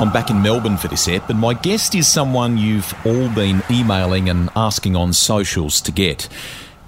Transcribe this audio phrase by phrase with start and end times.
[0.00, 3.62] I'm back in Melbourne for this ep, and my guest is someone you've all been
[3.70, 6.28] emailing and asking on socials to get.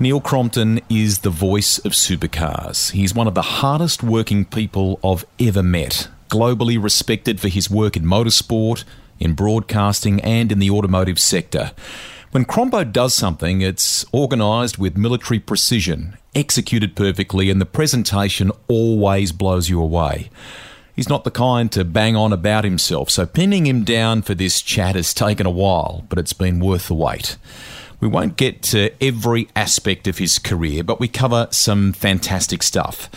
[0.00, 2.90] Neil Crompton is the voice of supercars.
[2.90, 7.96] He's one of the hardest working people I've ever met, globally respected for his work
[7.96, 8.82] in motorsport,
[9.20, 11.70] in broadcasting, and in the automotive sector.
[12.32, 19.30] When Crompo does something, it's organised with military precision, executed perfectly, and the presentation always
[19.30, 20.28] blows you away.
[20.96, 24.62] He's not the kind to bang on about himself, so pinning him down for this
[24.62, 27.36] chat has taken a while, but it's been worth the wait.
[28.00, 33.10] We won't get to every aspect of his career, but we cover some fantastic stuff.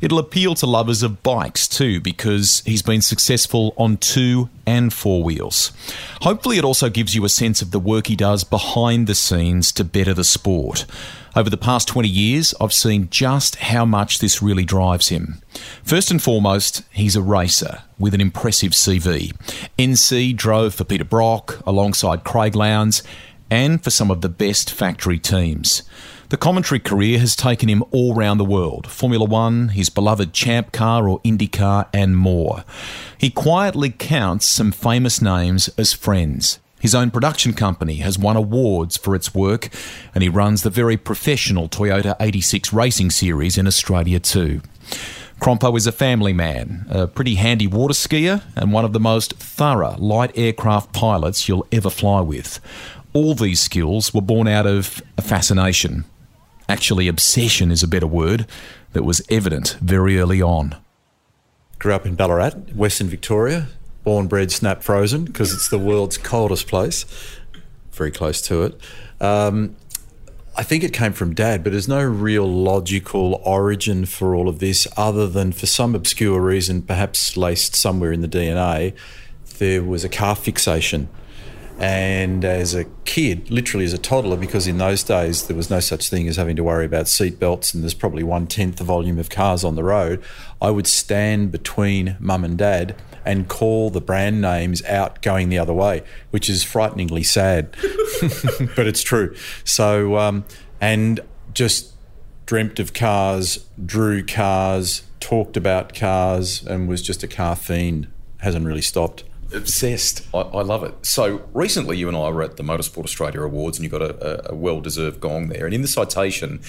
[0.00, 5.22] It'll appeal to lovers of bikes too, because he's been successful on two and four
[5.22, 5.72] wheels.
[6.22, 9.70] Hopefully, it also gives you a sense of the work he does behind the scenes
[9.72, 10.84] to better the sport.
[11.36, 15.40] Over the past 20 years, I've seen just how much this really drives him.
[15.84, 19.32] First and foremost, he's a racer with an impressive CV.
[19.78, 23.04] NC drove for Peter Brock alongside Craig Lowndes
[23.48, 25.84] and for some of the best factory teams.
[26.30, 30.72] The commentary career has taken him all round the world Formula One, his beloved Champ
[30.72, 32.64] Car or IndyCar, and more.
[33.18, 36.58] He quietly counts some famous names as friends.
[36.80, 39.68] His own production company has won awards for its work,
[40.14, 44.62] and he runs the very professional Toyota 86 Racing Series in Australia too.
[45.40, 49.34] Crompo is a family man, a pretty handy water skier, and one of the most
[49.34, 52.60] thorough light aircraft pilots you'll ever fly with.
[53.12, 56.04] All these skills were born out of a fascination
[56.70, 58.46] actually obsession is a better word,
[58.92, 60.76] that was evident very early on.
[61.78, 63.68] Grew up in Ballarat, Western Victoria,
[64.04, 67.04] born, bred, snap, frozen, because it's the world's coldest place,
[67.92, 68.80] very close to it.
[69.20, 69.76] Um,
[70.56, 74.58] I think it came from dad, but there's no real logical origin for all of
[74.58, 78.94] this other than for some obscure reason, perhaps laced somewhere in the DNA,
[79.58, 81.08] there was a car fixation
[81.80, 85.80] and as a kid, literally as a toddler, because in those days there was no
[85.80, 88.84] such thing as having to worry about seat belts and there's probably one tenth the
[88.84, 90.22] volume of cars on the road,
[90.60, 92.94] I would stand between mum and dad
[93.24, 97.70] and call the brand names out going the other way, which is frighteningly sad,
[98.76, 99.34] but it's true.
[99.64, 100.44] So, um,
[100.80, 101.20] and
[101.52, 101.94] just
[102.46, 108.08] dreamt of cars, drew cars, talked about cars, and was just a car fiend.
[108.38, 110.26] Hasn't really stopped obsessed.
[110.34, 110.94] I, I, love it.
[111.04, 114.50] So recently, you and I were at the Motorsport Australia Awards, and you got a,
[114.50, 115.64] a well-deserved gong there.
[115.66, 116.60] And in the citation,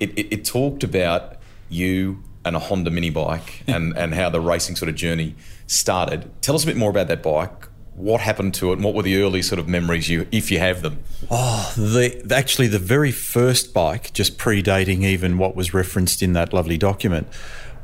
[0.00, 1.36] it, it, it talked about
[1.68, 5.34] you and a Honda mini bike and, and how the racing sort of journey
[5.68, 6.30] started.
[6.42, 7.68] Tell us a bit more about that bike.
[7.94, 10.58] What happened to it, and what were the early sort of memories you, if you
[10.58, 11.02] have them?
[11.30, 16.52] Oh, the actually the very first bike, just predating even what was referenced in that
[16.52, 17.26] lovely document,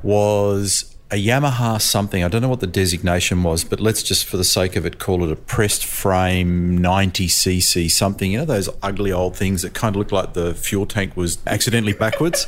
[0.03, 2.25] was a Yamaha something.
[2.25, 4.99] I don't know what the designation was, but let's just, for the sake of it,
[4.99, 8.33] call it a pressed frame 90cc something.
[8.33, 11.39] You know, those ugly old things that kind of look like the fuel tank was
[11.47, 12.47] accidentally backwards.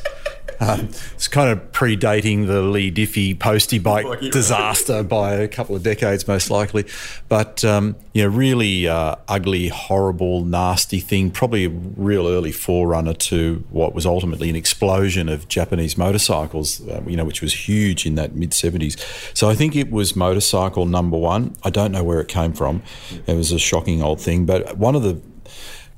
[0.60, 5.82] Um, it's kind of predating the Lee Diffey postie bike disaster by a couple of
[5.82, 6.84] decades, most likely.
[7.28, 11.30] But um, you know, really uh, ugly, horrible, nasty thing.
[11.30, 16.86] Probably a real early forerunner to what was ultimately an explosion of Japanese motorcycles.
[16.86, 18.98] Uh, you know, which was huge in that mid '70s.
[19.36, 21.56] So I think it was motorcycle number one.
[21.62, 22.82] I don't know where it came from.
[23.26, 24.46] It was a shocking old thing.
[24.46, 25.20] But one of the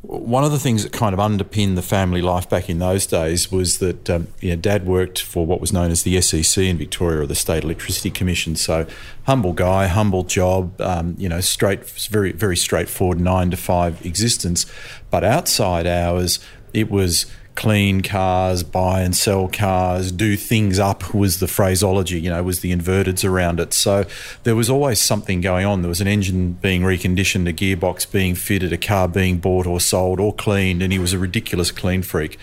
[0.08, 3.52] one of the things that kind of underpinned the family life back in those days
[3.52, 6.78] was that um, you know, Dad worked for what was known as the SEC in
[6.78, 8.56] Victoria, or the State Electricity Commission.
[8.56, 8.86] So
[9.24, 14.64] humble guy, humble job, um, you know, straight, very very straightforward nine to five existence.
[15.10, 16.40] But outside hours,
[16.72, 17.26] it was
[17.58, 22.60] clean cars, buy and sell cars, do things up was the phraseology, you know, was
[22.60, 23.74] the inverteds around it.
[23.74, 24.04] So
[24.44, 25.82] there was always something going on.
[25.82, 29.80] There was an engine being reconditioned, a gearbox being fitted, a car being bought or
[29.80, 32.38] sold or cleaned, and he was a ridiculous clean freak.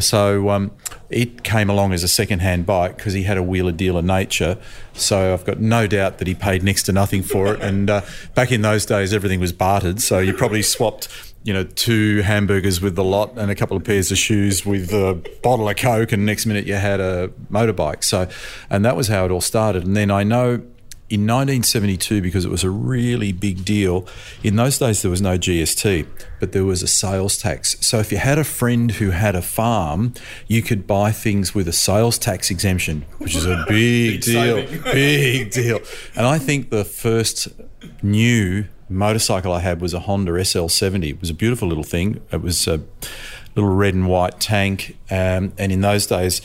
[0.00, 0.72] So um,
[1.08, 4.58] it came along as a second-hand bike because he had a wheeler dealer nature.
[4.92, 7.60] So I've got no doubt that he paid next to nothing for it.
[7.60, 8.00] And uh,
[8.34, 10.00] back in those days, everything was bartered.
[10.00, 11.06] So you probably swapped
[11.44, 14.92] you know, two hamburgers with the lot and a couple of pairs of shoes with
[14.92, 18.04] a bottle of Coke, and next minute you had a motorbike.
[18.04, 18.28] So,
[18.68, 19.84] and that was how it all started.
[19.84, 20.62] And then I know
[21.10, 24.06] in 1972, because it was a really big deal,
[24.42, 26.06] in those days there was no GST,
[26.38, 27.76] but there was a sales tax.
[27.80, 30.12] So if you had a friend who had a farm,
[30.48, 34.56] you could buy things with a sales tax exemption, which is a big, big deal.
[34.92, 35.80] big deal.
[36.14, 37.48] And I think the first
[38.02, 41.10] new motorcycle I had was a Honda SL70.
[41.10, 42.20] It was a beautiful little thing.
[42.32, 42.80] It was a
[43.54, 44.96] little red and white tank.
[45.10, 46.40] Um, and in those days,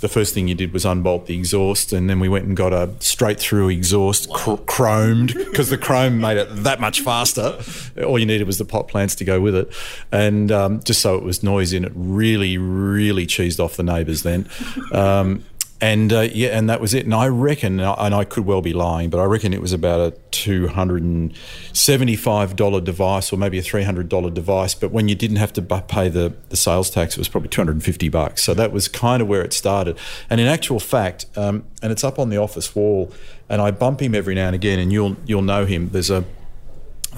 [0.00, 2.72] the first thing you did was unbolt the exhaust, and then we went and got
[2.72, 7.58] a straight through exhaust cr- chromed because the chrome made it that much faster.
[8.04, 9.72] All you needed was the pot plants to go with it,
[10.12, 14.22] and um, just so it was noisy, and it really, really cheesed off the neighbours
[14.22, 14.48] then.
[14.92, 15.44] Um,
[15.80, 17.04] and uh, yeah, and that was it.
[17.04, 20.00] And I reckon, and I could well be lying, but I reckon it was about
[20.00, 21.34] a two hundred and
[21.72, 24.74] seventy-five dollar device, or maybe a three hundred dollar device.
[24.74, 27.60] But when you didn't have to pay the, the sales tax, it was probably two
[27.60, 28.42] hundred and fifty bucks.
[28.42, 29.98] So that was kind of where it started.
[30.30, 33.12] And in actual fact, um, and it's up on the office wall,
[33.48, 35.90] and I bump him every now and again, and you'll you'll know him.
[35.90, 36.24] There's a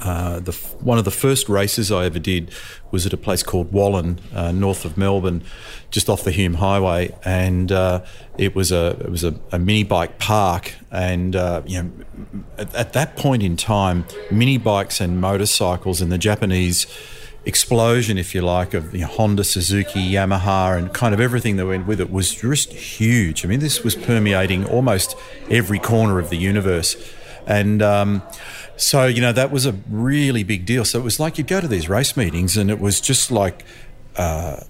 [0.01, 2.51] uh, the, one of the first races I ever did
[2.91, 5.43] was at a place called Wallan, uh, north of Melbourne,
[5.89, 8.03] just off the Hume Highway, and uh,
[8.37, 10.73] it was a it was a, a mini bike park.
[10.91, 11.91] And uh, you know,
[12.57, 16.87] at, at, that point in time, mini bikes and motorcycles and the Japanese
[17.45, 21.65] explosion, if you like, of you know, Honda, Suzuki, Yamaha, and kind of everything that
[21.65, 23.45] went with it was just huge.
[23.45, 25.15] I mean, this was permeating almost
[25.49, 26.95] every corner of the universe,
[27.47, 28.21] and um,
[28.79, 30.85] so, you know, that was a really big deal.
[30.85, 33.65] So it was like you'd go to these race meetings and it was just like,
[34.15, 34.61] uh,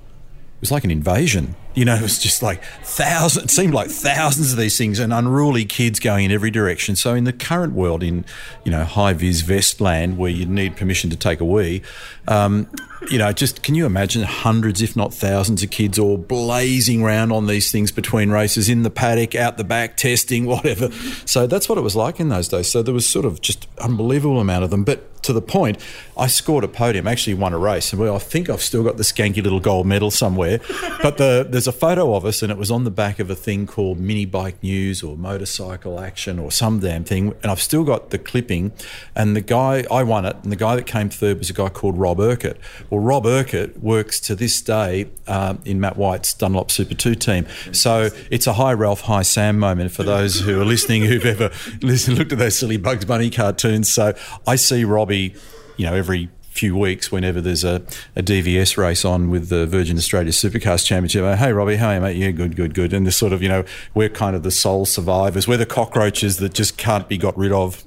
[0.60, 1.56] it was like an invasion.
[1.74, 5.14] You know, it was just like thousands, it seemed like thousands of these things and
[5.14, 6.98] unruly kids going in every direction.
[6.98, 8.26] So in the current world, in,
[8.66, 11.82] you know, high vis vest land where you need permission to take a wee,
[12.28, 12.68] um,
[13.10, 17.32] you know, just can you imagine hundreds, if not thousands, of kids all blazing around
[17.32, 20.92] on these things between races in the paddock, out the back, testing, whatever.
[21.24, 22.70] So that's what it was like in those days.
[22.70, 24.84] So there was sort of just unbelievable amount of them.
[24.84, 25.78] But to the point,
[26.18, 28.98] I scored a podium, actually won a race, and well, I think I've still got
[28.98, 30.60] the skanky little gold medal somewhere.
[31.02, 33.36] But the, there's a photo of us, and it was on the back of a
[33.36, 37.86] thing called Mini Bike News or Motorcycle Action or some damn thing, and I've still
[37.86, 38.74] got the clipping.
[39.16, 41.70] And the guy I won it, and the guy that came third was a guy
[41.70, 42.58] called Rob Urquhart.
[42.90, 47.48] Well, Rob Urquhart works to this day um, in Matt White's Dunlop Super Two team,
[47.72, 51.50] so it's a high Ralph, high Sam moment for those who are listening who've ever
[51.82, 53.90] listened, looked at those silly Bugs Bunny cartoons.
[53.90, 54.14] So
[54.46, 55.34] I see Rob Robbie,
[55.76, 57.78] you know, every few weeks whenever there's a,
[58.16, 61.40] a DVS race on with the Virgin Australia Supercars Championship.
[61.40, 62.94] Hey, Robbie, hey, mate, yeah, good, good, good.
[62.94, 63.64] And this sort of, you know,
[63.96, 65.48] we're kind of the sole survivors.
[65.48, 67.84] We're the cockroaches that just can't be got rid of.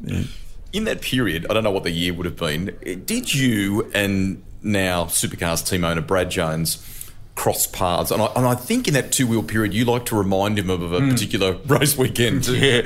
[0.73, 4.43] In that period, I don't know what the year would have been, did you and
[4.65, 6.89] now Supercars team owner Brad Jones
[7.35, 8.11] cross paths.
[8.11, 10.69] And I, and I, think in that two wheel period, you like to remind him
[10.69, 11.11] of a mm.
[11.11, 12.47] particular race weekend.
[12.49, 12.83] yeah,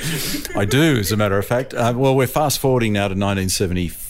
[0.54, 1.74] I do, as a matter of fact.
[1.74, 4.05] Uh, well, we're fast forwarding now to 1974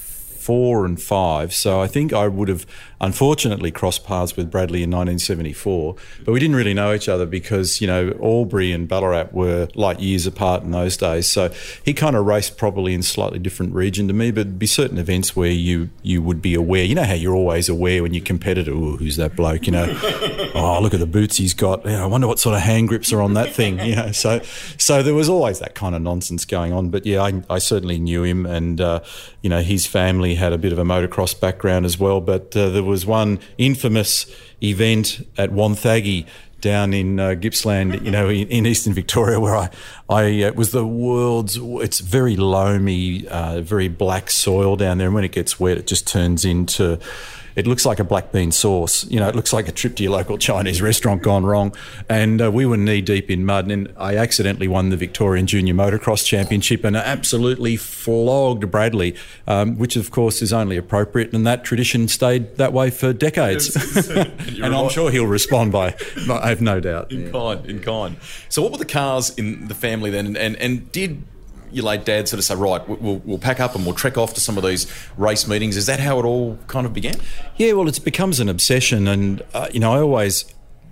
[0.46, 1.52] four and five.
[1.52, 2.66] So I think I would have
[3.00, 7.80] unfortunately crossed paths with Bradley in 1974, but we didn't really know each other because,
[7.80, 11.30] you know, Albury and Ballarat were light years apart in those days.
[11.30, 11.52] So
[11.84, 14.98] he kind of raced probably in slightly different region to me, but there'd be certain
[14.98, 16.84] events where you, you would be aware.
[16.84, 19.86] You know how you're always aware when you're competitor, oh, who's that bloke, you know?
[20.54, 21.84] oh, look at the boots he's got.
[21.84, 24.12] Know, I wonder what sort of hand grips are on that thing, you know?
[24.12, 24.40] So,
[24.78, 26.88] so there was always that kind of nonsense going on.
[26.88, 29.00] But yeah, I, I certainly knew him and, uh,
[29.42, 32.20] you know, his family had a bit of a motocross background as well.
[32.20, 34.26] But uh, there was one infamous
[34.62, 36.26] event at Wonthaggi
[36.60, 39.70] down in uh, Gippsland, you know, in, in, eastern Victoria, where I,
[40.08, 41.58] I uh, was the world's.
[41.60, 45.86] It's very loamy, uh, very black soil down there, and when it gets wet, it
[45.86, 46.98] just turns into
[47.56, 49.04] it looks like a black bean sauce.
[49.06, 51.74] You know, it looks like a trip to your local Chinese restaurant gone wrong.
[52.08, 53.70] And uh, we were knee deep in mud.
[53.70, 59.96] And I accidentally won the Victorian Junior Motocross Championship and absolutely flogged Bradley, um, which
[59.96, 61.32] of course is only appropriate.
[61.32, 63.74] And that tradition stayed that way for decades.
[64.06, 65.96] and I'm sure he'll respond by,
[66.30, 67.10] I have no doubt.
[67.10, 67.30] In yeah.
[67.32, 68.16] kind, in kind.
[68.50, 70.26] So, what were the cars in the family then?
[70.26, 71.22] And, and, and did
[71.72, 74.34] your late dad sort of say, right, we'll, we'll pack up and we'll trek off
[74.34, 75.76] to some of these race meetings?
[75.76, 77.16] Is that how it all kind of began?
[77.56, 79.08] Yeah, well, it becomes an obsession.
[79.08, 80.44] And, uh, you know, I always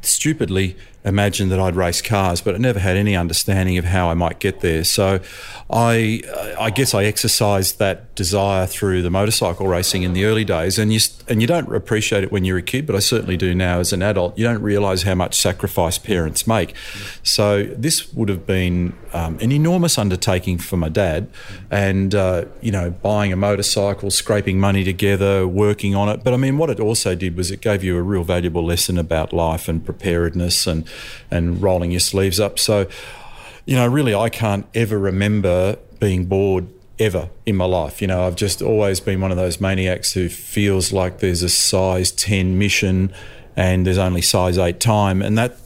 [0.02, 4.15] stupidly imagined that I'd race cars, but I never had any understanding of how I
[4.15, 4.85] might get there.
[4.85, 5.21] So
[5.71, 6.23] I,
[6.59, 10.93] I guess I exercised that desire through the motorcycle racing in the early days, and
[10.93, 13.81] you and you don't appreciate it when you're a kid, but I certainly do now
[13.81, 14.39] as an adult.
[14.39, 16.75] You don't realise how much sacrifice parents make.
[17.23, 21.29] So this would have been um, an enormous undertaking for my dad,
[21.71, 26.25] and uh, you know, buying a motorcycle, scraping money together, working on it.
[26.25, 28.99] But I mean, what it also did was it gave you a real valuable lesson
[28.99, 30.87] about life and preparedness and
[31.31, 32.59] and rolling your sleeves up.
[32.59, 32.87] So,
[33.65, 38.01] you know, really, I can't ever remember being bored ever in my life.
[38.01, 41.49] You know, I've just always been one of those maniacs who feels like there's a
[41.49, 43.13] size 10 mission
[43.57, 45.23] and there's only size 8 time.
[45.23, 45.57] And that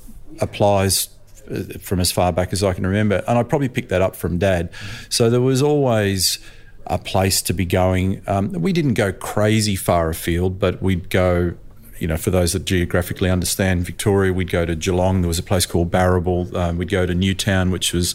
[0.41, 1.09] applies
[1.51, 3.23] uh, from as far back as I can remember.
[3.27, 4.71] And I probably picked that up from dad.
[5.09, 6.39] So there was always
[6.87, 8.23] a place to be going.
[8.27, 11.55] Um, we didn't go crazy far afield, but we'd go
[11.99, 15.23] you know, for those that geographically understand Victoria, we'd go to Geelong.
[15.23, 16.55] There was a place called Barrabool.
[16.55, 18.15] Um, we'd go to Newtown, which was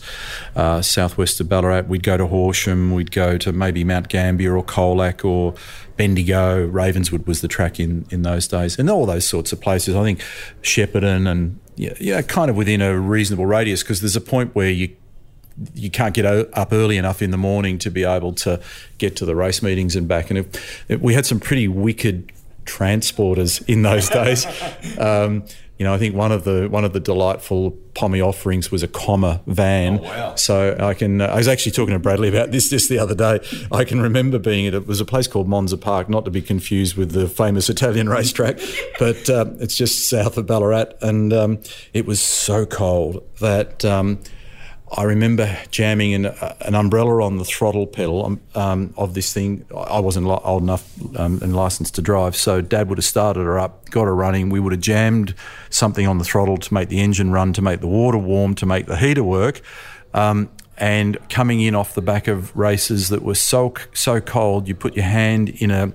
[0.56, 1.84] uh, southwest of Ballarat.
[1.88, 2.94] We'd go to Horsham.
[2.94, 5.54] We'd go to maybe Mount Gambier or Colac or
[5.98, 6.66] Bendigo.
[6.66, 8.80] Ravenswood was the track in, in those days.
[8.80, 9.96] And all those sorts of places.
[9.96, 10.20] I think
[10.62, 14.70] Shepparton and, yeah, yeah kind of within a reasonable radius because there's a point where
[14.70, 14.96] you
[15.76, 18.60] you can't get up early enough in the morning to be able to
[18.98, 20.32] get to the race meetings and back.
[20.32, 20.48] And
[21.00, 22.32] we had some pretty wicked
[22.66, 24.46] transporters in those days.
[24.98, 25.46] Um,
[25.80, 28.88] you know, I think one of the one of the delightful Pommy offerings was a
[28.88, 30.00] Commer van.
[30.00, 30.36] Oh, wow.
[30.36, 31.20] So I can.
[31.20, 33.40] Uh, I was actually talking to Bradley about this just the other day.
[33.72, 36.42] I can remember being at it was a place called Monza Park, not to be
[36.42, 38.60] confused with the famous Italian racetrack,
[39.00, 41.60] but uh, it's just south of Ballarat, and um,
[41.94, 43.84] it was so cold that.
[43.84, 44.20] Um,
[44.96, 49.34] I remember jamming an, uh, an, umbrella on the throttle pedal um, um, of this
[49.34, 49.66] thing.
[49.76, 53.58] I wasn't old enough um, and licensed to drive, so Dad would have started her
[53.58, 54.50] up, got her running.
[54.50, 55.34] We would have jammed
[55.70, 58.66] something on the throttle to make the engine run, to make the water warm, to
[58.66, 59.62] make the heater work.
[60.14, 64.76] Um, and coming in off the back of races that were so so cold, you
[64.76, 65.94] put your hand in a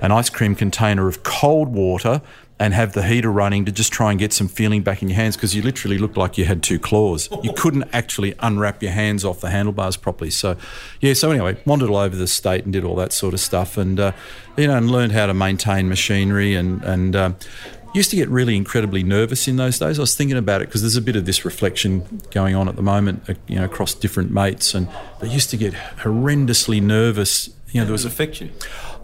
[0.00, 2.22] an ice cream container of cold water
[2.60, 5.16] and have the heater running to just try and get some feeling back in your
[5.16, 7.28] hands because you literally looked like you had two claws.
[7.42, 10.30] You couldn't actually unwrap your hands off the handlebars properly.
[10.30, 10.56] So,
[11.00, 13.76] yeah, so anyway, wandered all over the state and did all that sort of stuff
[13.76, 14.12] and, uh,
[14.56, 17.32] you know, and learned how to maintain machinery and, and, uh,
[17.94, 19.98] used to get really incredibly nervous in those days.
[19.98, 22.76] I was thinking about it because there's a bit of this reflection going on at
[22.76, 24.88] the moment, uh, you know, across different mates, and
[25.22, 27.50] I used to get horrendously nervous.
[27.72, 28.50] You know, there was affect you.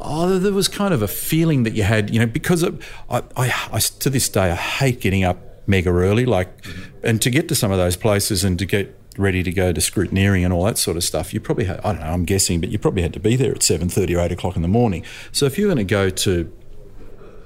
[0.01, 3.23] Oh, there was kind of a feeling that you had, you know, because of, I,
[3.37, 7.07] I, I, to this day, I hate getting up mega early, like, mm-hmm.
[7.07, 9.81] and to get to some of those places and to get ready to go to
[9.81, 12.61] scrutineering and all that sort of stuff, you probably had, I don't know, I'm guessing,
[12.61, 15.05] but you probably had to be there at 7.30 or 8 o'clock in the morning.
[15.31, 16.53] So if you're going to go to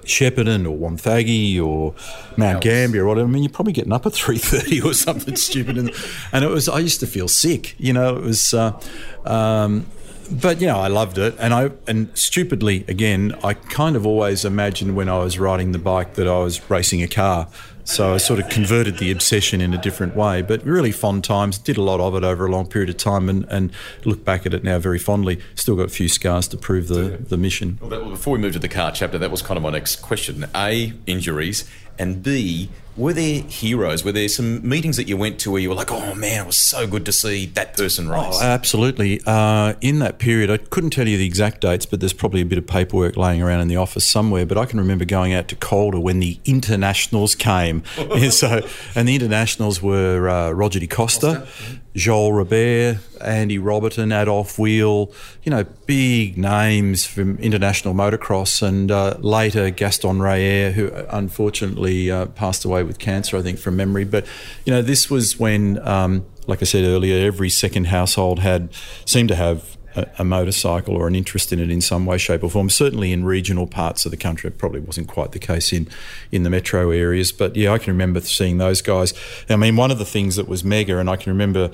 [0.08, 1.94] Shepparton or Wonthaggi or
[2.36, 3.28] Mount Gambier or whatever.
[3.28, 5.90] I mean, you're probably getting up at three thirty or something stupid, and,
[6.32, 6.68] and it was.
[6.68, 7.74] I used to feel sick.
[7.78, 8.54] You know, it was.
[8.54, 8.80] Uh,
[9.24, 9.86] um,
[10.30, 14.44] but you know, I loved it, and I and stupidly again, I kind of always
[14.44, 17.48] imagined when I was riding the bike that I was racing a car.
[17.84, 21.56] So I sort of converted the obsession in a different way, but really fond times.
[21.56, 23.72] Did a lot of it over a long period of time, and, and
[24.04, 25.40] look back at it now very fondly.
[25.54, 27.78] Still got a few scars to prove the, the mission.
[27.80, 29.70] Well, that, well, before we move to the car chapter, that was kind of my
[29.70, 30.44] next question.
[30.54, 31.66] A injuries,
[31.98, 34.04] and B were there heroes?
[34.04, 36.46] Were there some meetings that you went to where you were like, oh man, it
[36.46, 38.38] was so good to see that person race?
[38.40, 39.20] Oh, absolutely.
[39.24, 42.44] Uh, in that period, I couldn't tell you the exact dates, but there's probably a
[42.44, 44.44] bit of paperwork laying around in the office somewhere.
[44.44, 47.84] But I can remember going out to Calder when the internationals came.
[48.30, 51.80] so, and the internationals were uh, Roger De Coster, Costa.
[51.98, 55.12] Joel Robert, Andy Roberton, Adolf Weil,
[55.42, 62.26] you know, big names from international motocross, and uh, later Gaston Rahier, who unfortunately uh,
[62.26, 64.04] passed away with cancer, I think, from memory.
[64.04, 64.26] But,
[64.64, 68.72] you know, this was when, um, like I said earlier, every second household had
[69.04, 72.50] seemed to have a, motorcycle or an interest in it in some way, shape, or
[72.50, 72.70] form.
[72.70, 75.88] Certainly in regional parts of the country, it probably wasn't quite the case in
[76.30, 77.32] in the metro areas.
[77.32, 79.14] But yeah, I can remember seeing those guys.
[79.48, 81.70] I mean, one of the things that was mega, and I can remember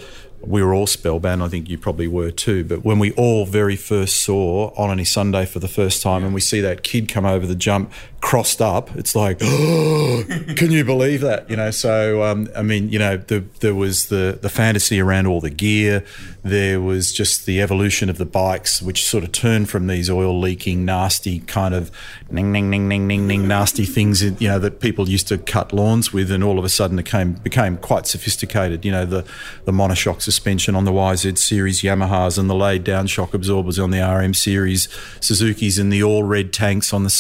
[0.47, 1.43] we were all spellbound.
[1.43, 2.65] I think you probably were too.
[2.65, 6.35] But when we all very first saw on any Sunday for the first time, and
[6.35, 7.93] we see that kid come over the jump
[8.25, 10.25] crossed up, it's like, oh,
[10.57, 11.49] can you believe that?
[11.51, 11.71] You know.
[11.71, 15.51] So um, I mean, you know, the, there was the the fantasy around all the
[15.51, 16.03] gear.
[16.43, 20.39] There was just the evolution of the bikes, which sort of turned from these oil
[20.39, 21.91] leaking, nasty kind of
[22.31, 25.73] ning ning ning ning ning ning nasty things, you know, that people used to cut
[25.73, 28.87] lawns with, and all of a sudden it became became quite sophisticated.
[28.87, 29.25] You know, the
[29.67, 33.91] the monoshocks suspension on the YZ series Yamahas and the laid down shock absorbers on
[33.91, 34.89] the RM series
[35.21, 37.11] Suzuki's and the all red tanks on the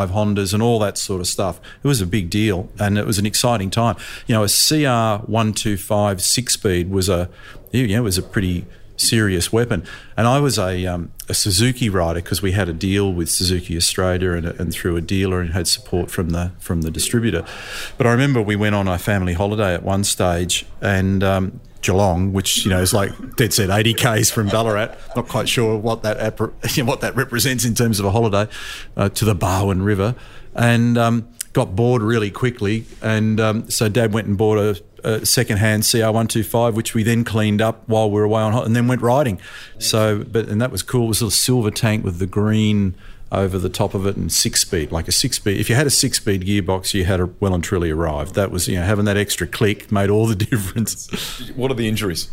[0.00, 1.60] CR125 Hondas and all that sort of stuff.
[1.82, 3.96] It was a big deal and it was an exciting time.
[4.26, 7.28] You know, a CR125 six speed was a
[7.72, 8.66] you know, was a pretty
[8.96, 9.82] serious weapon.
[10.16, 13.76] And I was a, um, a Suzuki rider because we had a deal with Suzuki
[13.76, 17.44] Australia and, and, through a dealer and had support from the from the distributor.
[17.96, 21.22] But I remember we went on a family holiday at one stage and.
[21.22, 24.94] Um, Geelong, which you know is like dead set 80 k's from Ballarat.
[25.16, 26.38] Not quite sure what that
[26.84, 28.50] what that represents in terms of a holiday
[28.96, 30.14] uh, to the Barwon River,
[30.54, 35.26] and um, got bored really quickly, and um, so Dad went and bought a, a
[35.26, 38.86] second-hand CR125, which we then cleaned up while we were away on hot, and then
[38.86, 39.40] went riding.
[39.78, 41.06] So, but and that was cool.
[41.06, 42.94] It was a silver tank with the green
[43.32, 45.60] over the top of it and six speed, like a six speed.
[45.60, 48.34] If you had a six speed gearbox, you had a, well and truly arrived.
[48.34, 51.08] That was, you know, having that extra click made all the difference.
[51.54, 52.30] What are the injuries?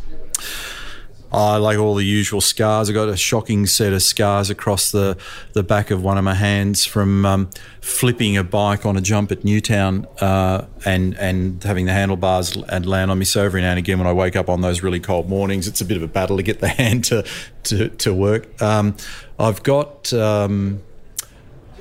[1.32, 2.89] I like all the usual scars.
[2.89, 5.18] I got a shocking set of scars across the,
[5.54, 7.50] the back of one of my hands from um,
[7.82, 12.86] flipping a bike on a jump at Newtown uh, and and having the handlebars and
[12.86, 13.25] land on me.
[13.25, 15.82] So every now and again, when I wake up on those really cold mornings, it's
[15.82, 17.25] a bit of a battle to get the hand to
[17.63, 18.62] to, to work.
[18.62, 18.96] Um,
[19.38, 20.13] I've got.
[20.13, 20.82] Um,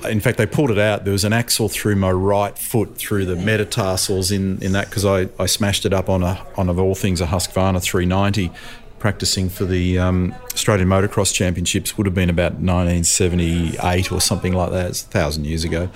[0.04, 1.04] in fact, they pulled it out.
[1.04, 5.04] There was an axle through my right foot through the metatarsals in, in that because
[5.04, 8.50] I, I smashed it up on a on of all things a Husqvarna 390
[8.98, 14.70] practicing for the um, Australian Motocross Championships would have been about 1978 or something like
[14.70, 14.90] that.
[14.90, 15.90] It's a thousand years ago.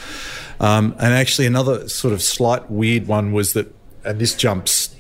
[0.61, 4.95] Um, and actually, another sort of slight weird one was that, and this jumps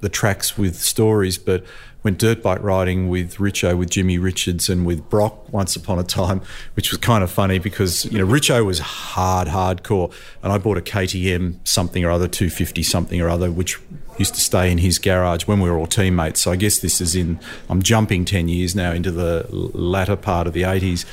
[0.00, 1.64] the tracks with stories, but
[2.04, 6.04] went dirt bike riding with Richo, with Jimmy Richards, and with Brock once upon a
[6.04, 6.42] time,
[6.74, 10.78] which was kind of funny because you know Richo was hard, hardcore, and I bought
[10.78, 13.80] a KTM something or other, 250 something or other, which
[14.18, 16.40] used to stay in his garage when we were all teammates.
[16.42, 20.46] So I guess this is in I'm jumping 10 years now into the latter part
[20.46, 21.04] of the 80s.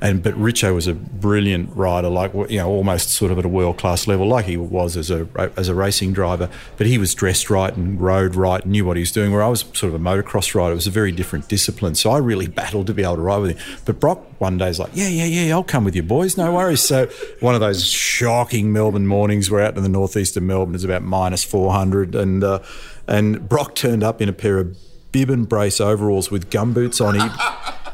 [0.00, 3.48] And but Richo was a brilliant rider, like you know, almost sort of at a
[3.48, 6.50] world class level, like he was as a as a racing driver.
[6.76, 9.32] But he was dressed right and rode right, and knew what he was doing.
[9.32, 11.94] Where I was sort of a motocross rider, it was a very different discipline.
[11.94, 13.78] So I really battled to be able to ride with him.
[13.86, 16.52] But Brock one day is like, yeah, yeah, yeah, I'll come with you boys, no
[16.52, 16.82] worries.
[16.82, 17.06] So
[17.40, 21.02] one of those shocking Melbourne mornings, we're out in the northeast of Melbourne, it's about
[21.02, 22.62] minus 400, and uh,
[23.06, 24.76] and Brock turned up in a pair of
[25.12, 27.14] bib and brace overalls with gumboots on.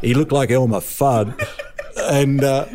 [0.00, 1.38] He he looked like Elmer Fudd
[1.96, 2.66] and uh,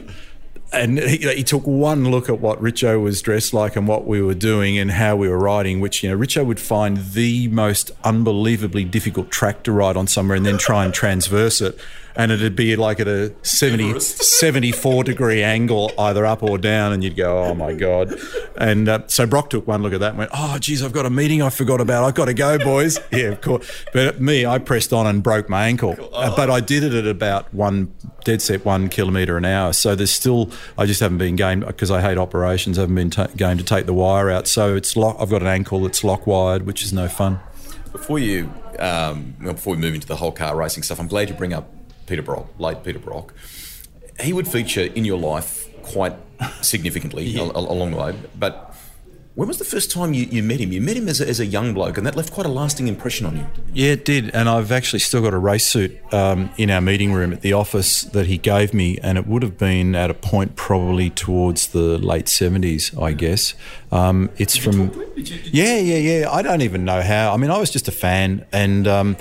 [0.71, 4.21] and he, he, took one look at what Richo was dressed like and what we
[4.21, 7.91] were doing and how we were riding, which you know Richo would find the most
[8.03, 11.79] unbelievably difficult track to ride on somewhere and then try and transverse it
[12.15, 17.03] and it'd be like at a 70, 74 degree angle, either up or down, and
[17.03, 18.17] you'd go, oh my God.
[18.57, 21.05] And uh, so Brock took one look at that and went, oh, geez, I've got
[21.05, 22.03] a meeting I forgot about.
[22.03, 22.99] I've got to go, boys.
[23.11, 23.69] yeah, of course.
[23.93, 25.95] But me, I pressed on and broke my ankle.
[26.13, 29.73] Uh, but I did it at about one, dead set one kilometre an hour.
[29.73, 33.09] So there's still, I just haven't been game because I hate operations, I haven't been
[33.09, 34.47] t- game to take the wire out.
[34.47, 37.39] So it's lock, I've got an ankle that's lock wired, which is no fun.
[37.91, 41.35] Before you, um, before we move into the whole car racing stuff, I'm glad you
[41.35, 41.74] bring up
[42.05, 43.33] Peter Brock, late Peter Brock,
[44.19, 46.15] he would feature in your life quite
[46.61, 47.43] significantly yeah.
[47.53, 48.15] along the way.
[48.37, 48.75] But
[49.35, 50.71] when was the first time you, you met him?
[50.71, 52.87] You met him as a, as a young bloke, and that left quite a lasting
[52.87, 53.45] impression on you.
[53.73, 54.33] Yeah, it did.
[54.33, 57.51] And I've actually still got a race suit um, in our meeting room at the
[57.51, 61.67] office that he gave me, and it would have been at a point probably towards
[61.67, 63.55] the late 70s, I guess.
[63.91, 64.79] Um, it's did from.
[64.79, 66.31] You did you, did yeah, yeah, yeah.
[66.31, 67.33] I don't even know how.
[67.33, 68.87] I mean, I was just a fan, and.
[68.87, 69.17] Um,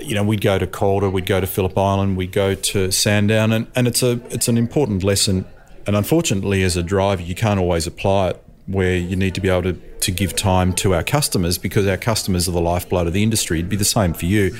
[0.00, 3.52] you know, we'd go to Calder, we'd go to Phillip Island, we'd go to Sandown,
[3.52, 5.44] and, and it's a it's an important lesson.
[5.86, 9.50] And unfortunately, as a driver, you can't always apply it where you need to be
[9.50, 13.12] able to, to give time to our customers because our customers are the lifeblood of
[13.12, 13.58] the industry.
[13.58, 14.54] It'd be the same for you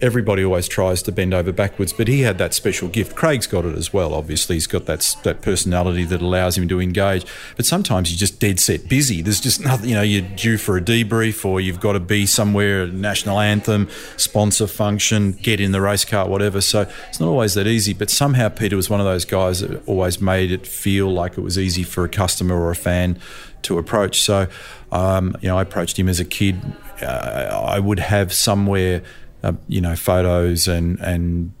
[0.00, 3.16] everybody always tries to bend over backwards, but he had that special gift.
[3.16, 4.14] Craig's got it as well.
[4.14, 7.24] Obviously, he's got that that personality that allows him to engage.
[7.56, 9.22] But sometimes you're just dead set busy.
[9.22, 9.90] There's just nothing.
[9.90, 13.88] You know, you're due for a debrief, or you've got to be somewhere, national anthem,
[14.16, 16.60] sponsor function, get in the race car, whatever.
[16.60, 17.94] So it's not always that easy.
[17.94, 21.42] But somehow Peter was one of those guys that always made it feel like it
[21.42, 23.18] was easy for a customer or a fan
[23.62, 24.20] to approach.
[24.22, 24.46] So,
[24.92, 26.60] um, you know, I approached him as a kid.
[27.02, 29.02] Uh, I would have somewhere
[29.42, 31.52] uh, you know, photos and and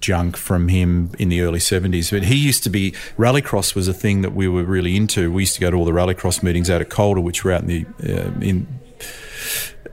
[0.00, 2.10] junk from him in the early 70s.
[2.10, 5.32] But he used to be, rallycross was a thing that we were really into.
[5.32, 7.62] We used to go to all the rallycross meetings out at Calder, which were out
[7.62, 8.68] in the, uh, in,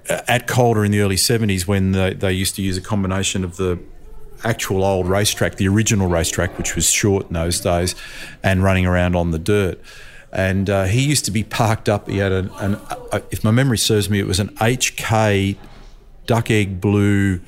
[0.09, 3.55] at Calder in the early 70s when they, they used to use a combination of
[3.55, 3.79] the
[4.43, 7.95] actual old racetrack, the original racetrack, which was short in those days,
[8.43, 9.81] and running around on the dirt.
[10.33, 12.09] And uh, he used to be parked up.
[12.09, 12.79] He had an, an
[13.29, 15.55] if my memory serves me, it was an HK
[16.25, 17.39] duck egg blue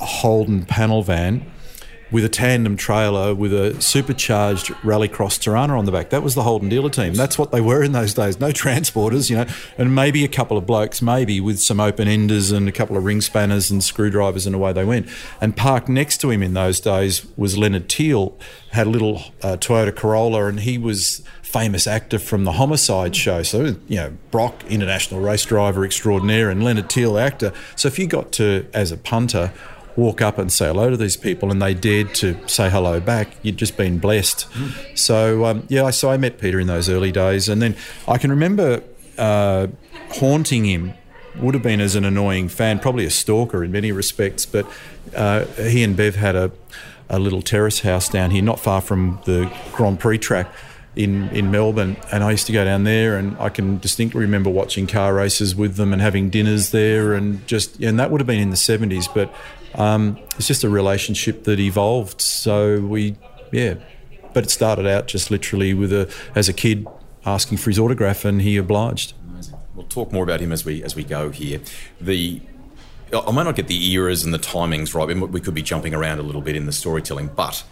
[0.00, 1.46] Holden panel van
[2.10, 6.10] with a tandem trailer with a supercharged rallycross Torana on the back.
[6.10, 7.14] That was the Holden dealer team.
[7.14, 8.38] That's what they were in those days.
[8.38, 12.52] No transporters, you know, and maybe a couple of blokes, maybe with some open enders
[12.52, 15.08] and a couple of ring spanners and screwdrivers, and away they went.
[15.40, 18.38] And parked next to him in those days was Leonard Teale,
[18.70, 23.42] had a little uh, Toyota Corolla, and he was famous actor from the Homicide show.
[23.42, 27.52] So, you know, Brock, international race driver extraordinaire, and Leonard Teale, actor.
[27.76, 29.52] So, if you got to, as a punter,
[29.96, 33.28] walk up and say hello to these people, and they dared to say hello back,
[33.42, 34.46] you'd just been blessed.
[34.52, 34.98] Mm.
[34.98, 38.30] So um, yeah, so I met Peter in those early days, and then I can
[38.30, 38.82] remember
[39.18, 39.68] uh,
[40.10, 40.94] haunting him.
[41.38, 44.66] Would have been as an annoying fan, probably a stalker in many respects, but
[45.14, 46.50] uh, he and Bev had a,
[47.10, 50.50] a little terrace house down here, not far from the Grand Prix track
[50.94, 54.48] in, in Melbourne, and I used to go down there, and I can distinctly remember
[54.48, 58.26] watching car races with them and having dinners there, and just and that would have
[58.26, 59.30] been in the seventies, but
[59.76, 62.20] um, it's just a relationship that evolved.
[62.20, 63.16] So we,
[63.52, 63.74] yeah,
[64.32, 66.86] but it started out just literally with a as a kid
[67.24, 69.14] asking for his autograph, and he obliged.
[69.30, 69.58] Amazing.
[69.74, 71.60] We'll talk more about him as we as we go here.
[72.00, 72.40] The
[73.12, 75.30] I might not get the eras and the timings right.
[75.30, 77.64] We could be jumping around a little bit in the storytelling, but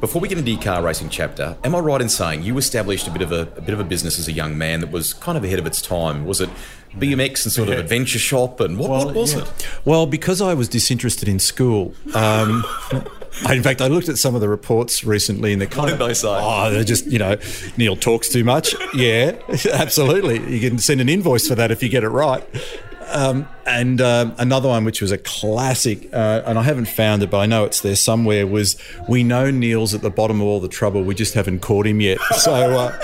[0.00, 3.10] before we get into car racing chapter, am I right in saying you established a
[3.10, 5.38] bit of a, a, bit of a business as a young man that was kind
[5.38, 6.26] of ahead of its time?
[6.26, 6.50] Was it
[6.98, 9.42] BMX and sort of adventure shop and what, well, what was yeah.
[9.42, 9.68] it?
[9.84, 11.94] Well, because I was disinterested in school.
[12.14, 12.64] Um,
[13.50, 16.14] in fact, I looked at some of the reports recently, and they're kind of they
[16.14, 16.28] say?
[16.28, 17.36] Oh, they're just you know,
[17.76, 18.74] Neil talks too much.
[18.94, 19.36] Yeah,
[19.72, 20.54] absolutely.
[20.54, 22.44] You can send an invoice for that if you get it right.
[23.08, 27.30] Um, and uh, another one, which was a classic, uh, and I haven't found it,
[27.30, 28.76] but I know it's there somewhere, was
[29.08, 31.02] We know Neil's at the bottom of all the trouble.
[31.02, 32.18] We just haven't caught him yet.
[32.36, 32.52] So.
[32.54, 32.98] Uh,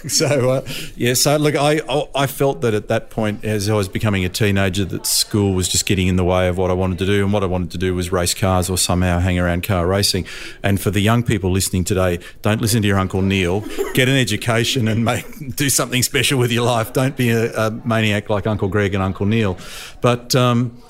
[0.08, 1.80] so uh, yeah, so look, I
[2.14, 5.68] I felt that at that point, as I was becoming a teenager, that school was
[5.68, 7.70] just getting in the way of what I wanted to do, and what I wanted
[7.72, 10.26] to do was race cars or somehow hang around car racing.
[10.62, 13.60] And for the young people listening today, don't listen to your uncle Neil.
[13.92, 16.92] Get an education and make do something special with your life.
[16.94, 19.58] Don't be a, a maniac like Uncle Greg and Uncle Neil.
[20.00, 20.82] But um,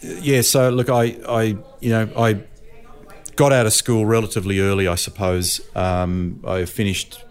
[0.00, 1.42] yeah, so look, I I
[1.80, 2.40] you know I
[3.36, 5.60] got out of school relatively early, I suppose.
[5.74, 7.22] Um, I finished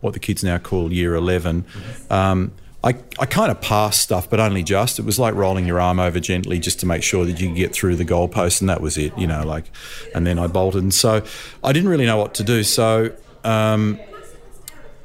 [0.00, 1.64] what the kids now call year 11.
[2.08, 4.98] Um, I, I kind of passed stuff, but only just.
[4.98, 7.56] It was like rolling your arm over gently just to make sure that you could
[7.56, 9.70] get through the goalpost, and that was it, you know, like,
[10.14, 10.82] and then I bolted.
[10.82, 11.22] And so
[11.62, 12.62] I didn't really know what to do.
[12.62, 14.00] So um,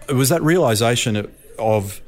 [0.08, 1.28] it was that realization
[1.60, 2.02] of,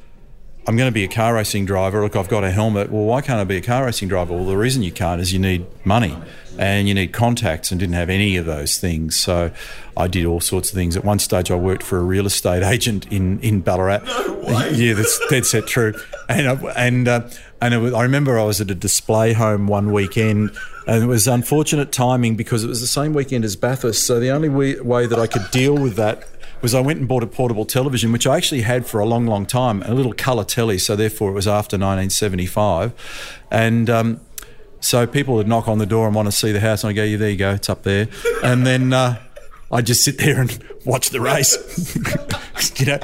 [0.67, 2.01] I'm going to be a car racing driver.
[2.01, 2.91] Look, I've got a helmet.
[2.91, 4.33] Well, why can't I be a car racing driver?
[4.33, 6.13] Well, the reason you can't is you need money
[6.59, 9.15] and you need contacts and didn't have any of those things.
[9.15, 9.51] So
[9.95, 10.97] I did all sorts of things.
[10.97, 13.99] At one stage, I worked for a real estate agent in, in Ballarat.
[14.03, 15.93] No yeah, that's dead set true.
[16.27, 17.29] And, I, and, uh,
[17.61, 20.51] and was, I remember I was at a display home one weekend
[20.85, 24.05] and it was unfortunate timing because it was the same weekend as Bathurst.
[24.05, 26.27] So the only way, way that I could deal with that
[26.61, 29.25] was I went and bought a portable television, which I actually had for a long,
[29.27, 30.77] long time, a little colour telly.
[30.77, 32.93] So therefore, it was after 1975,
[33.51, 33.89] and.
[33.89, 34.21] Um,
[34.79, 36.93] so people would knock on the door and want to see the house, and I
[36.93, 38.07] go, "Yeah, there you go, it's up there."
[38.43, 39.19] And then uh,
[39.71, 41.55] I just sit there and watch the race,
[42.79, 42.99] you know,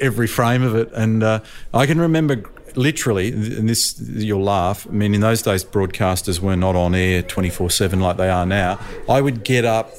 [0.00, 0.90] every frame of it.
[0.92, 1.40] And uh,
[1.74, 2.42] I can remember
[2.76, 4.86] literally, and this you'll laugh.
[4.86, 8.30] I mean, in those days, broadcasters were not on air twenty four seven like they
[8.30, 8.78] are now.
[9.08, 9.92] I would get up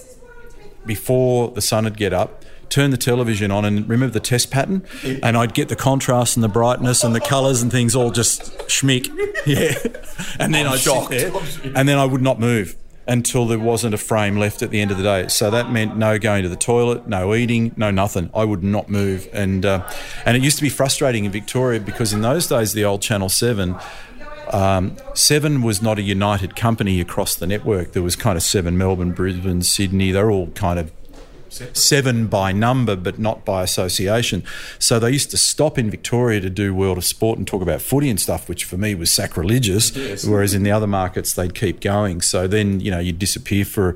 [0.85, 4.83] before the sun would get up turn the television on and remember the test pattern,
[5.03, 8.41] and I'd get the contrast and the brightness and the colours and things all just
[8.67, 9.07] schmick,
[9.45, 9.73] yeah.
[10.39, 11.11] And then I'm I'd shocked.
[11.11, 12.75] sit there, and then I would not move
[13.07, 15.27] until there wasn't a frame left at the end of the day.
[15.29, 18.29] So that meant no going to the toilet, no eating, no nothing.
[18.33, 19.89] I would not move, and uh,
[20.25, 23.29] and it used to be frustrating in Victoria because in those days the old Channel
[23.29, 23.75] Seven.
[24.53, 27.91] Um, seven was not a united company across the network.
[27.91, 30.11] There was kind of Seven Melbourne, Brisbane, Sydney.
[30.11, 30.89] They're all kind of
[31.49, 34.43] seven by number, but not by association.
[34.79, 37.81] So they used to stop in Victoria to do World of Sport and talk about
[37.81, 39.95] footy and stuff, which for me was sacrilegious.
[39.95, 40.25] Yes.
[40.25, 42.21] Whereas in the other markets, they'd keep going.
[42.21, 43.95] So then, you know, you'd disappear for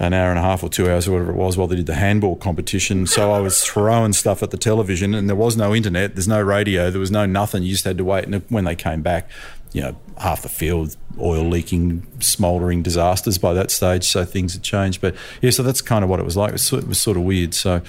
[0.00, 1.86] an hour and a half or two hours or whatever it was while they did
[1.86, 3.06] the handball competition.
[3.06, 6.40] So I was throwing stuff at the television and there was no internet, there's no
[6.40, 7.64] radio, there was no nothing.
[7.64, 8.24] You just had to wait.
[8.24, 9.28] And when they came back,
[9.72, 14.04] you know, half the field oil leaking, smouldering disasters by that stage.
[14.04, 15.00] So things had changed.
[15.00, 16.50] But yeah, so that's kind of what it was like.
[16.50, 17.54] It was, it was sort of weird.
[17.54, 17.82] So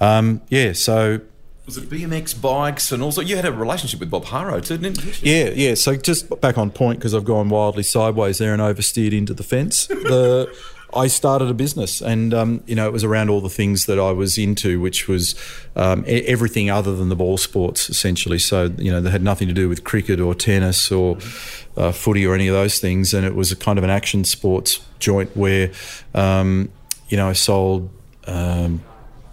[0.00, 1.20] um, yeah, so
[1.66, 5.04] was it BMX bikes and also you had a relationship with Bob Haro too, didn't
[5.04, 5.12] you?
[5.22, 5.74] Yeah, yeah.
[5.74, 9.44] So just back on point because I've gone wildly sideways there and oversteered into the
[9.44, 9.86] fence.
[9.86, 10.52] The
[10.94, 13.98] I started a business, and um, you know it was around all the things that
[13.98, 15.34] I was into, which was
[15.76, 18.38] um, everything other than the ball sports, essentially.
[18.38, 21.18] So you know they had nothing to do with cricket or tennis or
[21.76, 24.24] uh, footy or any of those things, and it was a kind of an action
[24.24, 25.70] sports joint where
[26.14, 26.70] um,
[27.08, 27.90] you know I sold.
[28.26, 28.82] Um,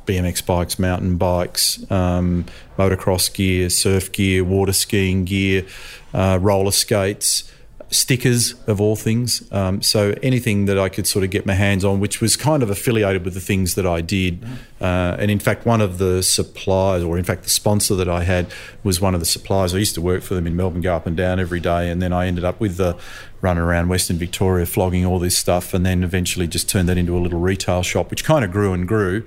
[0.07, 2.45] BMX bikes, mountain bikes, um,
[2.77, 5.65] motocross gear, surf gear, water skiing gear,
[6.13, 7.51] uh, roller skates,
[7.89, 9.49] stickers of all things.
[9.51, 12.61] Um, so anything that I could sort of get my hands on, which was kind
[12.61, 14.43] of affiliated with the things that I did.
[14.81, 18.23] Uh, and in fact, one of the suppliers, or in fact, the sponsor that I
[18.23, 18.47] had,
[18.83, 19.73] was one of the suppliers.
[19.73, 22.01] I used to work for them in Melbourne, go up and down every day, and
[22.01, 22.97] then I ended up with the
[23.39, 27.17] running around Western Victoria flogging all this stuff, and then eventually just turned that into
[27.17, 29.23] a little retail shop, which kind of grew and grew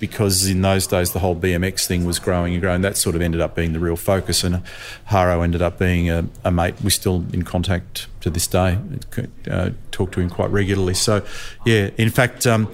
[0.00, 2.82] because in those days the whole BMX thing was growing and growing.
[2.82, 4.62] That sort of ended up being the real focus, and
[5.06, 6.74] Haro ended up being a, a mate.
[6.82, 8.78] We're still in contact to this day.
[9.50, 10.94] Uh, talk to him quite regularly.
[10.94, 11.24] So,
[11.64, 12.46] yeah, in fact.
[12.46, 12.72] Um,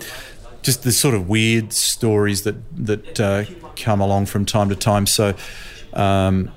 [0.63, 2.57] just the sort of weird stories that
[2.87, 3.45] that uh,
[3.77, 5.07] come along from time to time.
[5.07, 5.35] So,
[5.93, 6.51] um,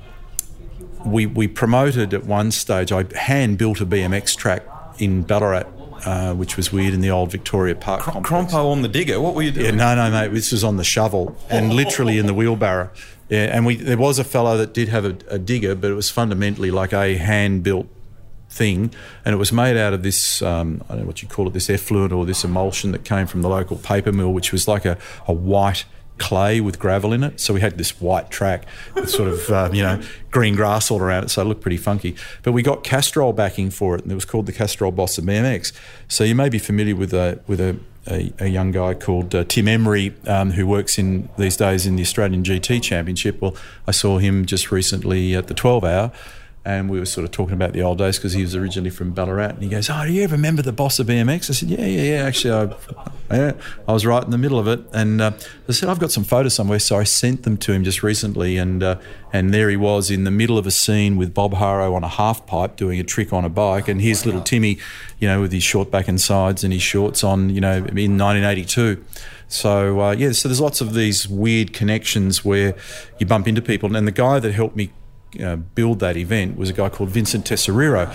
[1.06, 2.92] we we promoted at one stage.
[2.92, 4.64] I hand built a BMX track
[4.98, 5.66] in Ballarat
[6.06, 9.20] uh, which was weird in the old Victoria Park Cr- Crompo on the digger.
[9.20, 9.66] What were you doing?
[9.66, 10.34] Yeah, no, no, mate.
[10.34, 12.90] This was on the shovel and literally in the wheelbarrow.
[13.30, 15.96] Yeah, and we there was a fellow that did have a, a digger, but it
[15.96, 17.88] was fundamentally like a hand built
[18.50, 18.92] thing,
[19.26, 21.54] and it was made out of this um, I don't know what you call it,
[21.54, 24.86] this effluent or this emulsion that came from the local paper mill, which was like
[24.86, 25.86] a, a white
[26.18, 27.40] clay with gravel in it.
[27.40, 30.02] So we had this white track with sort of, um, you know,
[30.32, 31.30] green grass all around it.
[31.30, 32.16] So it looked pretty funky.
[32.44, 35.26] But we got Castrol backing for it, and it was called the Castrol Boss of
[35.26, 35.72] BMX.
[36.08, 37.78] So you may be familiar with a, with a,
[38.08, 41.96] a, a young guy called uh, Tim Emery, um, who works in these days in
[41.96, 43.42] the Australian GT Championship.
[43.42, 43.56] Well,
[43.88, 46.12] I saw him just recently at the 12 hour
[46.68, 49.12] and we were sort of talking about the old days because he was originally from
[49.12, 49.52] Ballarat.
[49.52, 51.86] And he goes, "Oh, do you ever remember the boss of BMX?" I said, "Yeah,
[51.86, 52.24] yeah, yeah.
[52.24, 52.76] Actually,
[53.32, 53.52] I, yeah,
[53.88, 55.32] I was right in the middle of it." And uh,
[55.70, 58.58] I said, "I've got some photos somewhere," so I sent them to him just recently,
[58.58, 58.98] and uh,
[59.32, 62.10] and there he was in the middle of a scene with Bob Haro on a
[62.10, 64.78] half pipe doing a trick on a bike, and here's little Timmy,
[65.20, 68.18] you know, with his short back and sides and his shorts on, you know, in
[68.18, 69.02] 1982.
[69.48, 72.76] So uh, yeah, so there's lots of these weird connections where
[73.20, 74.92] you bump into people, and the guy that helped me
[75.42, 78.12] uh, build that event was a guy called Vincent Tesoriero,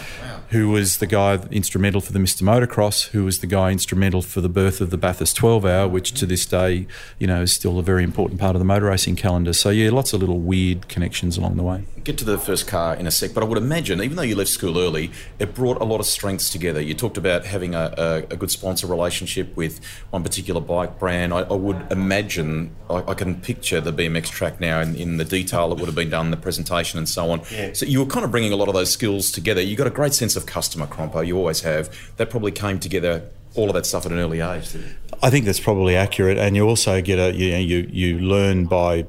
[0.48, 2.42] who was the guy instrumental for the Mr.
[2.42, 6.12] Motocross, who was the guy instrumental for the birth of the Bathurst 12 Hour, which
[6.12, 6.86] to this day,
[7.18, 9.52] you know, is still a very important part of the motor racing calendar.
[9.52, 11.84] So yeah, lots of little weird connections along the way.
[12.04, 14.34] Get to the first car in a sec, but I would imagine, even though you
[14.34, 16.80] left school early, it brought a lot of strengths together.
[16.80, 21.32] You talked about having a, a, a good sponsor relationship with one particular bike brand.
[21.32, 25.24] I, I would imagine, I, I, can picture the BMX track now in, in, the
[25.24, 27.42] detail that would have been done, the presentation and so on.
[27.50, 27.72] Yeah.
[27.72, 29.60] So you were kind of bringing a lot of those skills together.
[29.60, 31.26] You got a great sense of customer, Crompo.
[31.26, 31.90] You always have.
[32.16, 34.76] That probably came together all of that stuff at an early age.
[35.22, 38.66] I think that's probably accurate, and you also get a you know, you you learn
[38.66, 39.06] by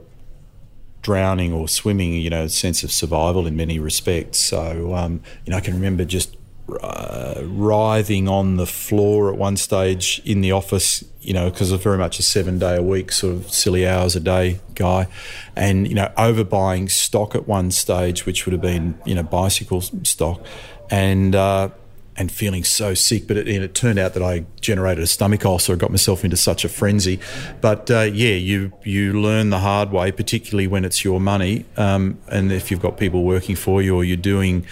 [1.02, 2.14] drowning or swimming.
[2.14, 4.40] You know, sense of survival in many respects.
[4.40, 6.36] So um, you know, I can remember just
[6.82, 11.84] uh, writhing on the floor at one stage in the office, you know, because it's
[11.84, 15.08] very much a seven day a week, sort of silly hours a day guy,
[15.56, 19.82] and you know, overbuying stock at one stage, which would have been you know bicycle
[19.82, 20.42] stock,
[20.90, 21.70] and uh,
[22.16, 23.28] and feeling so sick.
[23.28, 25.74] But it, it, turned out that I generated a stomach ulcer.
[25.74, 27.20] I got myself into such a frenzy.
[27.62, 32.20] But uh, yeah, you you learn the hard way, particularly when it's your money, um,
[32.30, 34.66] and if you've got people working for you, or you're doing,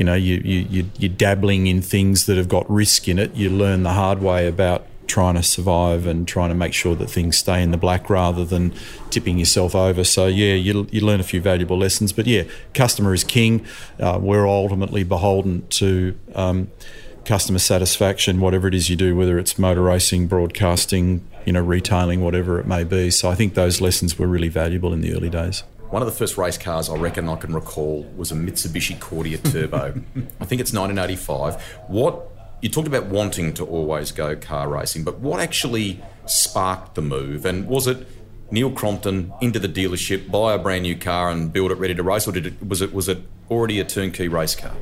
[0.00, 3.34] you know, you you you're dabbling in things that have got risk in it.
[3.34, 7.10] You learn the hard way about trying to survive and trying to make sure that
[7.10, 8.72] things stay in the black rather than
[9.10, 10.02] tipping yourself over.
[10.02, 12.14] So yeah, you, you learn a few valuable lessons.
[12.14, 13.66] But yeah, customer is king.
[13.98, 16.18] Uh, we're ultimately beholden to.
[16.34, 16.70] Um,
[17.26, 22.22] customer satisfaction, whatever it is you do, whether it's motor racing, broadcasting, you know, retailing,
[22.22, 23.10] whatever it may be.
[23.10, 25.62] So I think those lessons were really valuable in the early days.
[25.90, 29.42] One of the first race cars I reckon I can recall was a Mitsubishi Cordia
[29.50, 29.86] Turbo.
[30.40, 31.60] I think it's 1985.
[31.88, 32.30] What
[32.62, 37.44] you talked about wanting to always go car racing, but what actually sparked the move?
[37.44, 38.06] And was it
[38.52, 42.04] Neil Crompton into the dealership, buy a brand new car, and build it ready to
[42.04, 43.18] race, or did it was it was it
[43.50, 44.76] already a turnkey race car?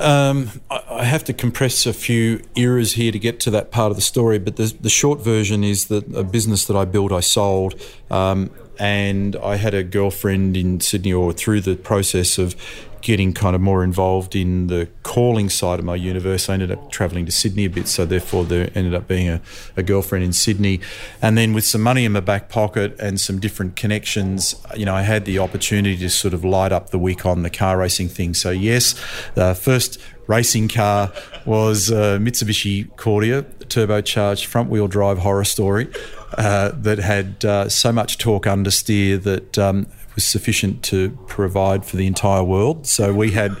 [0.00, 3.96] Um, I have to compress a few eras here to get to that part of
[3.96, 7.20] the story, but the, the short version is that a business that I built, I
[7.20, 7.80] sold.
[8.10, 12.56] Um, and I had a girlfriend in Sydney, or through the process of
[13.04, 16.48] getting kind of more involved in the calling side of my universe.
[16.48, 19.42] I ended up travelling to Sydney a bit, so therefore there ended up being a,
[19.76, 20.80] a, girlfriend in Sydney.
[21.20, 24.94] And then with some money in my back pocket and some different connections, you know,
[24.94, 28.08] I had the opportunity to sort of light up the week on the car racing
[28.08, 28.32] thing.
[28.32, 28.94] So yes,
[29.34, 31.12] the first racing car
[31.44, 35.88] was a Mitsubishi Cordia, turbocharged front wheel drive horror story.
[36.36, 41.96] Uh, that had uh, so much torque understeer that um, was sufficient to provide for
[41.96, 42.86] the entire world.
[42.86, 43.56] So we had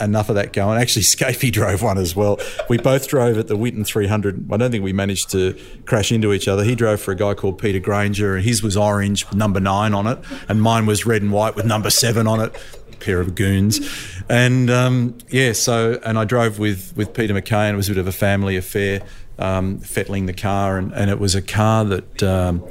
[0.00, 0.80] enough of that going.
[0.80, 2.38] Actually, Scafey drove one as well.
[2.68, 4.52] We both drove at the Whitten 300.
[4.52, 6.64] I don't think we managed to crash into each other.
[6.64, 9.94] He drove for a guy called Peter Granger, and his was orange with number nine
[9.94, 10.18] on it,
[10.48, 12.54] and mine was red and white with number seven on it.
[13.00, 13.80] pair of goons,
[14.28, 15.52] and um, yeah.
[15.52, 18.12] So and I drove with with Peter McKay, and it was a bit of a
[18.12, 19.02] family affair,
[19.38, 22.22] um, fettling the car, and, and it was a car that.
[22.22, 22.66] Um,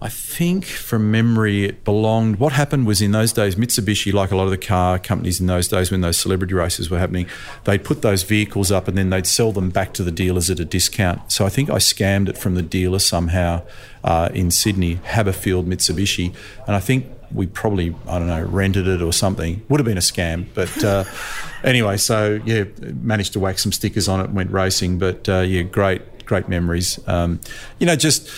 [0.00, 2.36] I think from memory it belonged.
[2.38, 5.48] What happened was in those days, Mitsubishi, like a lot of the car companies in
[5.48, 7.26] those days when those celebrity races were happening,
[7.64, 10.60] they'd put those vehicles up and then they'd sell them back to the dealers at
[10.60, 11.32] a discount.
[11.32, 13.62] So I think I scammed it from the dealer somehow
[14.04, 16.32] uh, in Sydney, Haberfield Mitsubishi,
[16.68, 19.62] and I think we probably I don't know rented it or something.
[19.68, 21.04] Would have been a scam, but uh,
[21.64, 21.96] anyway.
[21.96, 24.98] So yeah, managed to whack some stickers on it, went racing.
[24.98, 27.00] But uh, yeah, great great memories.
[27.08, 27.40] Um,
[27.80, 28.30] you know, just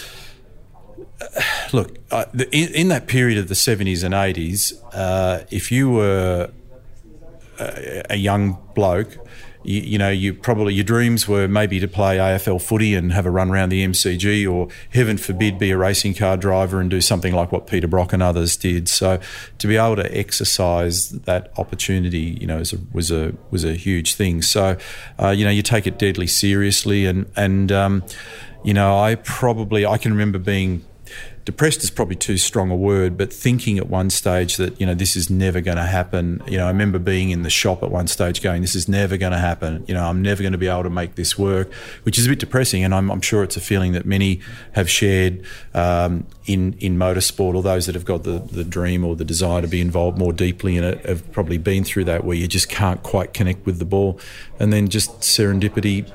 [1.72, 1.96] look,
[2.52, 6.50] in, in, that period of the 70s and 80s, uh, if you were
[7.59, 9.18] a, a young bloke,
[9.62, 13.26] you, you, know, you probably your dreams were maybe to play AFL footy and have
[13.26, 17.00] a run around the MCG, or heaven forbid, be a racing car driver and do
[17.00, 18.88] something like what Peter Brock and others did.
[18.88, 19.20] So,
[19.59, 23.74] to be able to exercise that opportunity, you know, was a was a, was a
[23.74, 24.40] huge thing.
[24.40, 24.78] So,
[25.22, 28.02] uh, you know, you take it deadly seriously, and and um,
[28.64, 30.87] you know, I probably I can remember being
[31.50, 34.94] depressed is probably too strong a word, but thinking at one stage that, you know,
[34.94, 36.40] this is never going to happen.
[36.46, 39.16] You know, I remember being in the shop at one stage going, this is never
[39.16, 39.84] going to happen.
[39.88, 41.72] You know, I'm never going to be able to make this work,
[42.04, 42.84] which is a bit depressing.
[42.84, 44.40] And I'm, I'm sure it's a feeling that many
[44.76, 49.16] have shared um, in, in motorsport, or those that have got the, the dream or
[49.16, 52.36] the desire to be involved more deeply in it have probably been through that where
[52.36, 54.20] you just can't quite connect with the ball.
[54.60, 56.08] And then just serendipity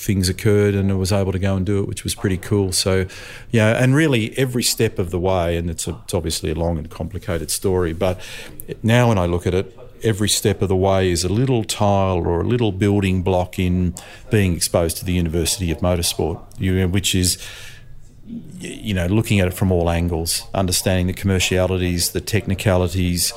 [0.00, 2.72] things occurred and I was able to go and do it, which was pretty cool.
[2.72, 3.06] So,
[3.50, 6.78] yeah, and really every step of the way, and it's, a, it's obviously a long
[6.78, 8.20] and complicated story, but
[8.82, 12.18] now when I look at it, every step of the way is a little tile
[12.18, 13.94] or a little building block in
[14.30, 17.38] being exposed to the University of Motorsport, which is
[18.58, 23.32] you know looking at it from all angles, understanding the commercialities, the technicalities,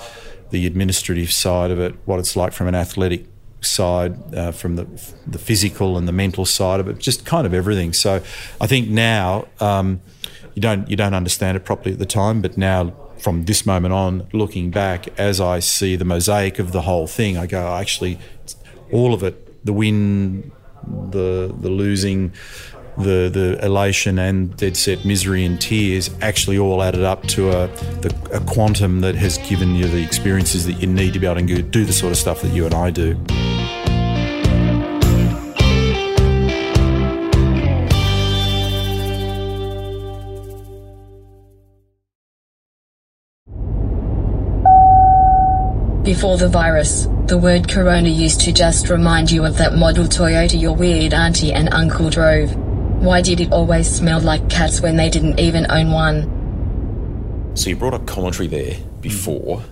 [0.51, 3.25] the administrative side of it, what it's like from an athletic
[3.61, 4.85] side, uh, from the
[5.27, 7.93] the physical and the mental side of it, just kind of everything.
[7.93, 8.21] So
[8.61, 10.01] I think now um,
[10.55, 13.93] you don't you don't understand it properly at the time, but now from this moment
[13.93, 18.17] on, looking back, as I see the mosaic of the whole thing, I go actually
[18.91, 20.51] all of it, the win,
[20.87, 22.31] the the losing,
[22.99, 27.67] the the elation and dead set misery and tears actually all added up to a,
[28.01, 31.45] the, a quantum that has given you the experiences that you need to be able
[31.45, 33.15] to do the sort of stuff that you and I do.
[46.03, 50.59] Before the virus, the word corona used to just remind you of that model Toyota
[50.59, 52.68] your weird auntie and uncle drove.
[52.99, 57.55] Why did it always smell like cats when they didn't even own one?
[57.55, 59.63] So you brought up commentary there before.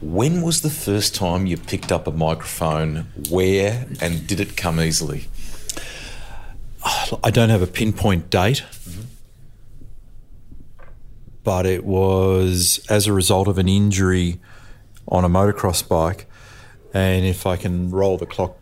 [0.00, 3.08] When was the first time you picked up a microphone?
[3.28, 5.28] Where and did it come easily?
[7.22, 9.02] I don't have a pinpoint date, mm-hmm.
[11.44, 14.40] but it was as a result of an injury
[15.06, 16.26] on a motocross bike.
[16.94, 18.56] And if I can roll the clock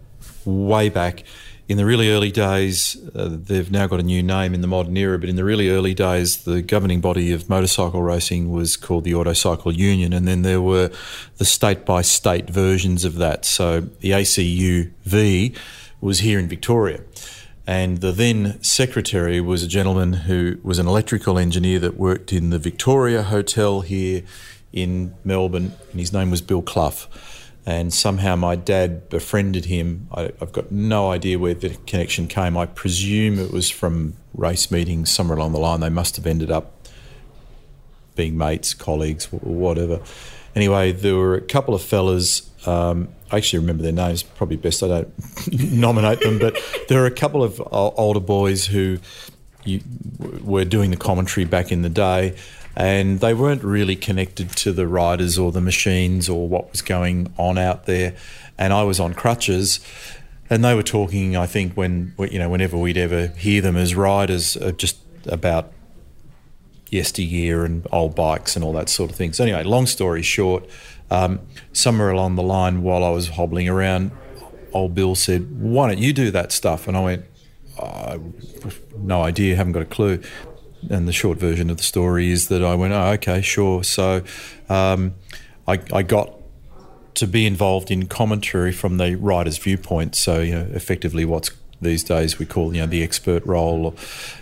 [0.45, 1.23] way back,
[1.71, 4.97] in the really early days, uh, they've now got a new name in the modern
[4.97, 9.05] era, but in the really early days, the governing body of motorcycle racing was called
[9.05, 10.91] the Autocycle Union, and then there were
[11.37, 13.45] the state by state versions of that.
[13.45, 15.57] So the ACUV
[16.01, 17.05] was here in Victoria.
[17.69, 22.51] And the then secretary was a gentleman who was an electrical engineer that worked in
[22.51, 24.25] the Victoria Hotel here
[24.73, 27.07] in Melbourne, and his name was Bill Clough
[27.67, 30.09] and somehow my dad befriended him.
[30.13, 32.57] I, have got no idea where the connection came.
[32.57, 35.81] I presume it was from race meetings somewhere along the line.
[35.81, 36.73] They must have ended up
[38.17, 40.01] being mates, colleagues, whatever.
[40.57, 42.51] Anyway, there were a couple of fellas.
[42.67, 44.23] Um, I actually remember their names.
[44.23, 45.13] Probably best I don't
[45.73, 48.99] nominate them, but there were a couple of older boys who
[49.65, 49.81] you,
[50.43, 52.35] were doing the commentary back in the day
[52.77, 57.33] and they weren't really connected to the riders or the machines or what was going
[57.37, 58.15] on out there.
[58.57, 59.81] And I was on crutches,
[60.49, 61.37] and they were talking.
[61.37, 65.73] I think when you know, whenever we'd ever hear them as riders, uh, just about
[66.91, 69.33] yesteryear and old bikes and all that sort of thing.
[69.33, 70.69] So anyway, long story short,
[71.11, 71.41] um,
[71.73, 74.11] somewhere along the line while I was hobbling around,
[74.73, 77.25] old Bill said, "Why don't you do that stuff?" And I went,
[78.99, 80.21] "No idea, haven't got a clue."
[80.89, 83.85] And the short version of the story is that I went, oh, okay, sure.
[83.85, 84.23] So
[84.69, 85.15] um,
[85.67, 86.33] I, I, got
[87.15, 90.15] to be involved in commentary from the writer's viewpoint.
[90.15, 91.51] So, you know, effectively what's
[91.81, 93.95] these days we call, you know, the expert role,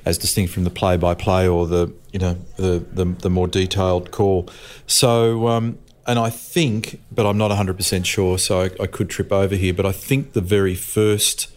[0.04, 4.48] as distinct from the play-by-play or the, you know, the, the, the more detailed call.
[4.86, 9.30] So, um, and I think, but I'm not 100% sure, so I, I could trip
[9.30, 11.52] over here, but I think the very first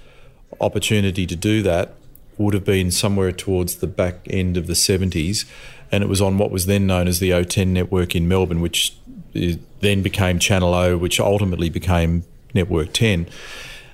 [0.60, 1.96] opportunity to do that
[2.42, 5.46] would have been somewhere towards the back end of the 70s,
[5.92, 8.96] and it was on what was then known as the O10 network in Melbourne, which
[9.34, 12.24] then became Channel O, which ultimately became
[12.54, 13.28] Network 10.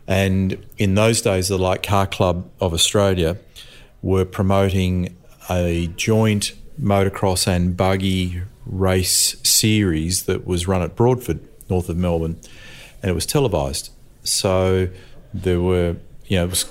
[0.07, 3.37] And in those days, the Light Car Club of Australia
[4.01, 5.15] were promoting
[5.49, 11.39] a joint motocross and buggy race series that was run at Broadford,
[11.69, 12.39] north of Melbourne,
[13.01, 13.91] and it was televised.
[14.23, 14.89] So
[15.33, 16.65] there were, you know, it was,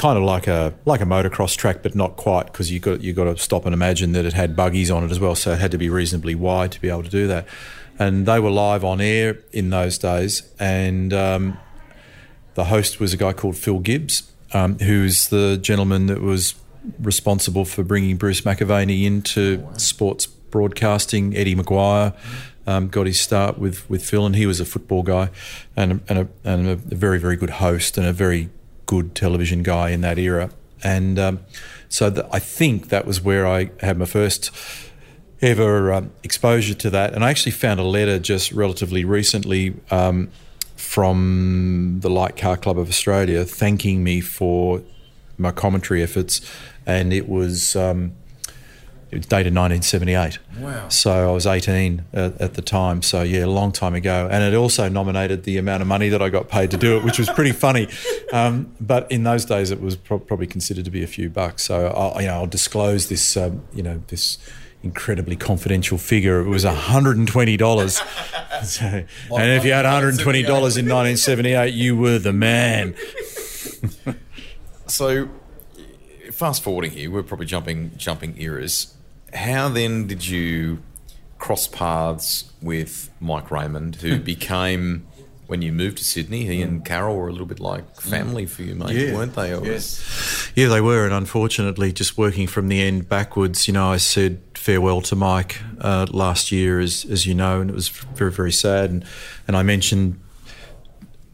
[0.00, 3.12] kind of like a like a motocross track, but not quite because you got you
[3.12, 5.34] got to stop and imagine that it had buggies on it as well.
[5.34, 7.46] So it had to be reasonably wide to be able to do that.
[7.98, 11.58] And they were live on air in those days, and um,
[12.54, 16.54] the host was a guy called Phil Gibbs, um, who's the gentleman that was
[16.98, 19.76] responsible for bringing Bruce McAvaney into oh, wow.
[19.76, 21.36] sports broadcasting.
[21.36, 22.16] Eddie McGuire
[22.66, 25.28] um, got his start with, with Phil, and he was a football guy
[25.76, 28.48] and, and, a, and a very, very good host and a very
[28.90, 30.50] good television guy in that era.
[30.82, 31.38] And um,
[31.88, 34.50] so I think that was where I had my first
[35.40, 37.14] ever um, exposure to that.
[37.14, 40.28] And I actually found a letter just relatively recently um,
[40.74, 44.82] from the Light Car Club of Australia thanking me for
[45.38, 46.40] my commentary efforts.
[46.84, 48.12] And it was um,
[49.10, 50.38] it was dated 1978.
[50.58, 50.88] Wow.
[50.88, 53.02] So I was 18 at, at, the time.
[53.02, 54.28] So yeah, a long time ago.
[54.30, 57.02] And it also nominated the amount of money that I got paid to do it,
[57.02, 57.88] which was pretty funny.
[58.32, 61.64] Um, but in those days, it was pro- probably considered to be a few bucks.
[61.64, 64.38] So I'll, you know, I'll disclose this, um, you know, this
[64.84, 66.38] incredibly confidential figure.
[66.38, 68.62] It was $120.
[68.64, 72.94] so, and if you had $120 in 1978, you were the man.
[74.86, 75.28] so
[76.30, 78.94] fast forwarding here, we're probably jumping jumping eras
[79.34, 80.82] how then did you
[81.38, 84.22] cross paths with Mike Raymond, who hmm.
[84.22, 85.06] became
[85.50, 88.62] when you moved to Sydney, he and Carol were a little bit like family for
[88.62, 89.12] you, mate, yeah.
[89.12, 89.50] weren't they?
[89.64, 90.52] Yes.
[90.54, 91.04] Yeah, they were.
[91.04, 95.58] And unfortunately, just working from the end backwards, you know, I said farewell to Mike
[95.80, 98.90] uh, last year, as, as you know, and it was very, very sad.
[98.90, 99.04] And,
[99.48, 100.20] and I mentioned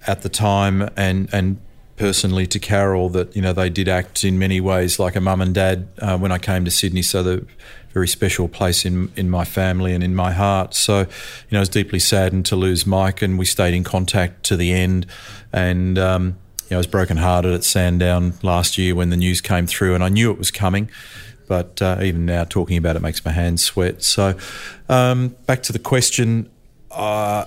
[0.07, 1.61] at the time and, and
[1.99, 5.42] personally to Carol that, you know, they did act in many ways like a mum
[5.42, 7.03] and dad uh, when I came to Sydney.
[7.03, 7.47] So the
[7.97, 10.74] very special place in in my family and in my heart.
[10.74, 14.42] So, you know, I was deeply saddened to lose Mike, and we stayed in contact
[14.49, 15.07] to the end.
[15.51, 19.66] And um, you know, I was brokenhearted at Sandown last year when the news came
[19.66, 20.90] through, and I knew it was coming.
[21.49, 24.03] But uh, even now, talking about it makes my hands sweat.
[24.03, 24.36] So,
[24.90, 26.51] um, back to the question.
[26.90, 27.47] Uh,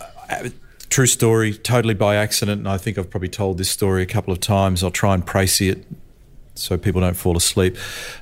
[0.89, 4.33] true story, totally by accident, and I think I've probably told this story a couple
[4.33, 4.83] of times.
[4.83, 5.85] I'll try and précis it
[6.55, 7.77] so people don't fall asleep.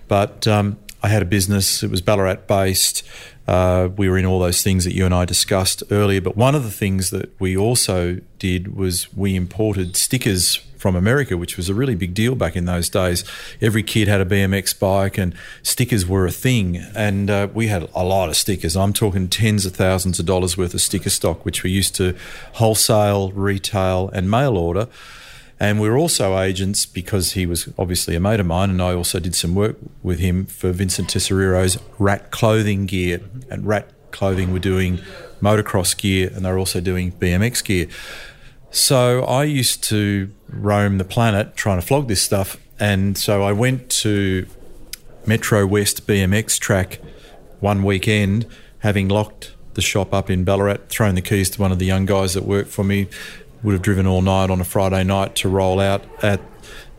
[0.09, 1.83] But um, I had a business.
[1.83, 3.03] It was Ballarat based.
[3.47, 6.19] Uh, we were in all those things that you and I discussed earlier.
[6.19, 11.37] But one of the things that we also did was we imported stickers from America,
[11.37, 13.23] which was a really big deal back in those days.
[13.61, 15.33] Every kid had a BMX bike, and
[15.63, 16.77] stickers were a thing.
[16.95, 18.75] And uh, we had a lot of stickers.
[18.75, 22.15] I'm talking tens of thousands of dollars worth of sticker stock, which we used to
[22.53, 24.87] wholesale, retail, and mail order.
[25.59, 28.93] And we were also agents because he was obviously a mate of mine, and I
[28.93, 33.21] also did some work with him for Vincent Tesoriro's Rat Clothing gear.
[33.49, 34.99] And Rat Clothing were doing
[35.41, 37.87] motocross gear, and they were also doing BMX gear.
[38.69, 42.57] So I used to roam the planet trying to flog this stuff.
[42.79, 44.45] And so I went to
[45.25, 46.99] Metro West BMX track
[47.59, 48.45] one weekend,
[48.79, 52.05] having locked the shop up in Ballarat, thrown the keys to one of the young
[52.05, 53.07] guys that worked for me,
[53.63, 56.41] would have driven all night on a Friday night to roll out at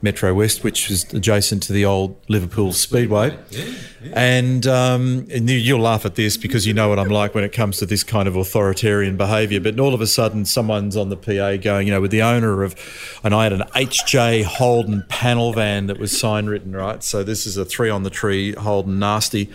[0.00, 3.36] Metro West, which is adjacent to the old Liverpool Speedway.
[3.50, 3.64] Yeah,
[4.00, 4.12] yeah.
[4.14, 7.52] And, um, and you'll laugh at this because you know what I'm like when it
[7.52, 9.60] comes to this kind of authoritarian behaviour.
[9.60, 12.62] But all of a sudden, someone's on the PA going, you know, with the owner
[12.62, 12.76] of,
[13.24, 17.02] and I had an HJ Holden panel van that was sign written, right?
[17.02, 19.50] So this is a three on the tree Holden nasty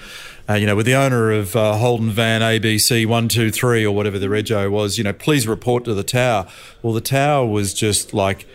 [0.50, 4.28] uh, you know, with the owner of uh, Holden Van ABC 123 or whatever the
[4.28, 6.48] rego was, you know, please report to the tower.
[6.82, 8.46] Well, the tower was just like,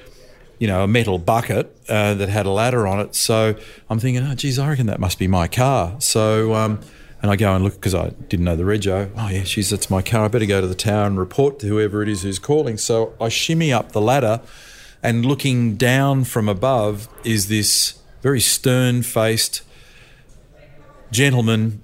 [0.58, 3.14] you know, a metal bucket uh, that had a ladder on it.
[3.14, 3.54] So
[3.88, 5.96] I'm thinking, oh, geez, I reckon that must be my car.
[5.98, 6.80] So, um,
[7.22, 9.10] and I go and look because I didn't know the rego.
[9.16, 10.26] Oh, yeah, geez, that's my car.
[10.26, 12.76] I better go to the tower and report to whoever it is who's calling.
[12.76, 14.42] So I shimmy up the ladder,
[15.02, 19.62] and looking down from above is this very stern faced
[21.10, 21.80] gentleman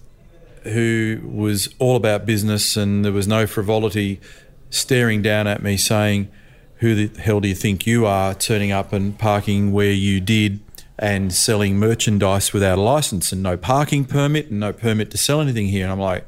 [0.65, 4.21] who was all about business and there was no frivolity
[4.71, 6.29] staring down at me saying,
[6.77, 10.61] Who the hell do you think you are turning up and parking where you did
[10.99, 15.41] and selling merchandise without a license and no parking permit and no permit to sell
[15.41, 15.85] anything here?
[15.85, 16.25] And I'm like,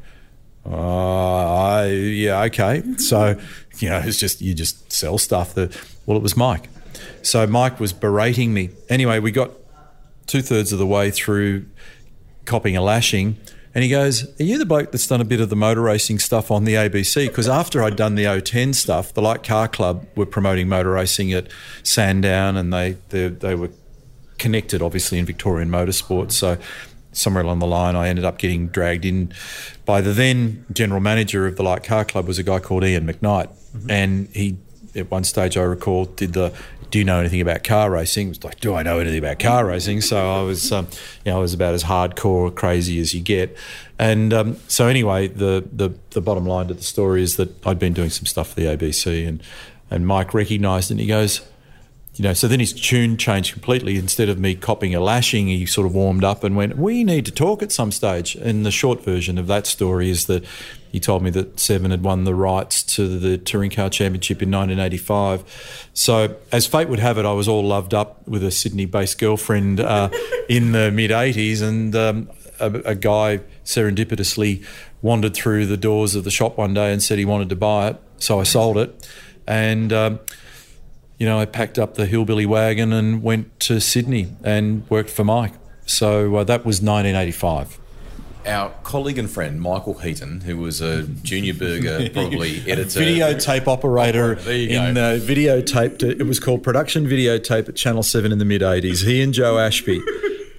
[0.65, 2.83] Uh, I, yeah, okay.
[2.99, 3.39] So,
[3.79, 6.69] you know, it's just, you just sell stuff that, well, it was Mike.
[7.23, 8.71] So Mike was berating me.
[8.89, 9.51] Anyway, we got
[10.27, 11.67] two thirds of the way through
[12.47, 13.37] copping a lashing.
[13.75, 16.19] And he goes, Are you the bloke that's done a bit of the motor racing
[16.19, 17.27] stuff on the ABC?
[17.29, 21.33] Because after I'd done the O10 stuff, the Light Car Club were promoting motor racing
[21.35, 21.49] at
[21.83, 23.71] Sandown and they, they, they were
[24.39, 26.33] connected, obviously, in Victorian motorsport.
[26.33, 26.57] So
[27.13, 29.33] somewhere along the line, I ended up getting dragged in
[29.85, 33.07] by the then general manager of the Light Car Club was a guy called Ian
[33.07, 33.49] McKnight.
[33.49, 33.91] Mm-hmm.
[33.91, 34.57] And he,
[34.95, 36.53] at one stage, I recall, did the
[36.91, 38.29] do you know anything about car racing?
[38.29, 40.01] It was like, do I know anything about car racing?
[40.01, 40.89] So I was, um,
[41.25, 43.57] you know, I was about as hardcore crazy as you get.
[43.99, 47.79] And um, so anyway, the, the the bottom line to the story is that I'd
[47.79, 49.43] been doing some stuff for the ABC, and
[49.91, 50.95] and Mike recognised it.
[50.95, 51.41] and he goes,
[52.17, 53.99] you know, so then his tune changed completely.
[53.99, 57.27] Instead of me copying a lashing, he sort of warmed up and went, "We need
[57.27, 60.43] to talk at some stage." And the short version of that story is that
[60.91, 64.51] he told me that Seven had won the rights to the Touring Car Championship in
[64.51, 65.91] 1985.
[65.93, 69.79] So, as fate would have it, I was all loved up with a Sydney-based girlfriend
[69.81, 70.09] uh,
[70.49, 74.65] in the mid 80s, and um, a, a guy serendipitously
[75.03, 77.89] wandered through the doors of the shop one day and said he wanted to buy
[77.89, 78.01] it.
[78.17, 79.07] So I sold it,
[79.47, 79.93] and.
[79.93, 80.21] Um,
[81.19, 85.25] you know, I packed up the hillbilly wagon and went to Sydney and worked for
[85.25, 85.55] Mike.
[85.87, 87.79] So uh, that was 1985
[88.47, 94.35] our colleague and friend Michael Heaton, who was a junior burger probably editor, videotape operator
[94.35, 96.03] in uh, videotape.
[96.03, 99.05] It was called production videotape at Channel Seven in the mid '80s.
[99.05, 100.01] He and Joe Ashby.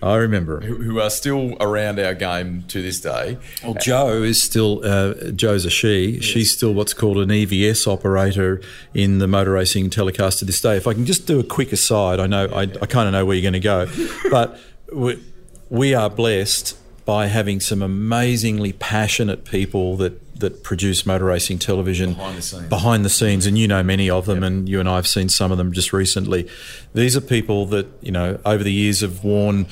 [0.01, 3.37] I remember who, who, are still around our game to this day.
[3.63, 6.11] Well, Joe is still uh, Joe's a she.
[6.11, 6.23] Yes.
[6.23, 8.61] She's still what's called an EVS operator
[8.93, 10.77] in the motor racing telecast to this day.
[10.77, 13.25] If I can just do a quick aside, I know I, I kind of know
[13.25, 13.87] where you're going to go,
[14.29, 14.59] but
[14.93, 15.23] we,
[15.69, 22.13] we are blessed by having some amazingly passionate people that that produce motor racing television
[22.13, 24.47] behind the scenes, behind the scenes and you know many of them, yep.
[24.47, 26.47] and you and I have seen some of them just recently.
[26.93, 29.67] These are people that you know over the years have worn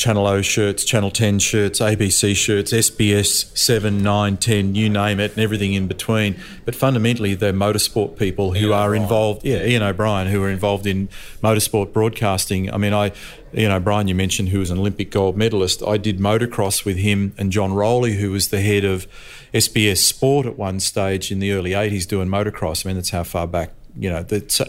[0.00, 5.32] Channel O shirts, Channel 10 shirts, ABC shirts, SBS 7, 9, 10, you name it,
[5.32, 6.40] and everything in between.
[6.64, 9.02] But fundamentally, they're motorsport people who Ian are O'Brien.
[9.02, 9.44] involved.
[9.44, 11.08] Yeah, Ian O'Brien, who are involved in
[11.42, 12.72] motorsport broadcasting.
[12.72, 13.12] I mean, I,
[13.54, 15.82] Ian O'Brien, you mentioned, who was an Olympic gold medalist.
[15.82, 19.06] I did motocross with him and John Rowley, who was the head of
[19.52, 22.84] SBS Sport at one stage in the early 80s doing motocross.
[22.84, 24.24] I mean, that's how far back you know,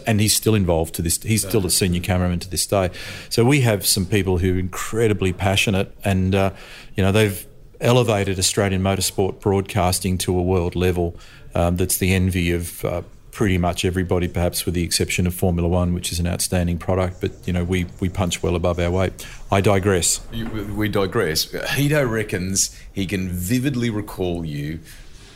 [0.06, 1.22] and he's still involved to this.
[1.22, 2.90] He's still a senior cameraman to this day.
[3.28, 6.50] So we have some people who are incredibly passionate, and uh,
[6.96, 7.46] you know, they've
[7.80, 11.16] elevated Australian motorsport broadcasting to a world level.
[11.54, 12.84] Um, that's the envy of.
[12.84, 13.02] Uh,
[13.32, 17.20] pretty much everybody, perhaps with the exception of Formula One, which is an outstanding product.
[17.20, 19.26] But you know, we we punch well above our weight.
[19.50, 20.20] I digress.
[20.30, 21.50] We digress.
[21.74, 24.78] Hito reckons he can vividly recall you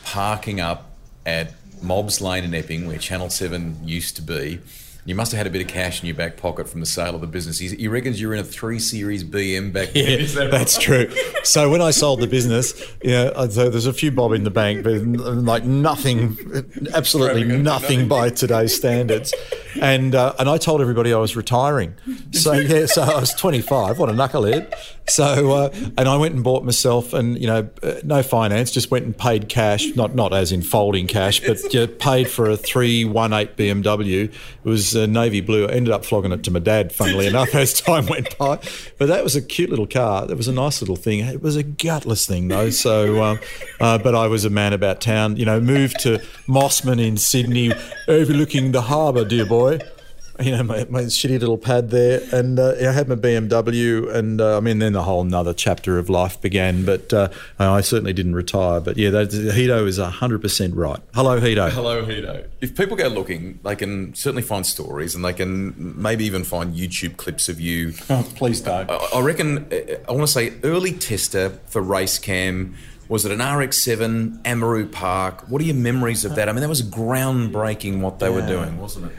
[0.05, 0.91] parking up
[1.25, 4.59] at Mobbs Lane in Epping, where Channel 7 used to be.
[5.07, 7.15] You must have had a bit of cash in your back pocket from the sale
[7.15, 7.59] of the business.
[7.59, 10.07] He, reckons you're in a 3 Series BM back then.
[10.07, 11.09] Yeah, that that's true.
[11.43, 14.83] So when I sold the business, yeah, so there's a few bob in the bank,
[14.83, 16.37] but like nothing,
[16.93, 19.33] absolutely nothing by today's standards.
[19.81, 21.95] And uh, and I told everybody I was retiring.
[22.31, 23.99] So yeah, so I was 25.
[23.99, 24.73] What a knucklehead.
[25.07, 28.91] So uh, and I went and bought myself, and you know, uh, no finance, just
[28.91, 32.57] went and paid cash, not not as in folding cash, but uh, paid for a
[32.57, 34.23] 318 BMW.
[34.25, 35.67] It was uh, navy blue.
[35.67, 38.59] I ended up flogging it to my dad, funnily enough, as time went by.
[38.97, 40.29] But that was a cute little car.
[40.29, 41.19] It was a nice little thing.
[41.19, 42.69] It was a gutless thing, though.
[42.69, 43.37] So, uh,
[43.79, 45.37] uh, but I was a man about town.
[45.37, 47.71] You know, moved to Mosman in Sydney,
[48.07, 49.79] overlooking the harbour, dear boy
[50.39, 54.39] you know, my, my shitty little pad there, and uh, I had my BMW, and
[54.39, 56.85] uh, I mean, then the whole another chapter of life began.
[56.85, 57.29] But uh,
[57.59, 58.79] I certainly didn't retire.
[58.79, 60.99] But yeah, that, Hito is hundred percent right.
[61.13, 61.69] Hello, Hito.
[61.69, 62.45] Hello, Hito.
[62.61, 66.75] If people go looking, they can certainly find stories, and they can maybe even find
[66.75, 67.93] YouTube clips of you.
[68.09, 68.89] Oh, please don't.
[68.89, 69.67] I, I reckon.
[70.07, 72.73] I want to say early tester for race cam
[73.09, 75.49] was it an RX7 Amaroo Park?
[75.49, 76.49] What are your memories of that?
[76.49, 79.11] I mean, that was groundbreaking what they yeah, were doing, wasn't it?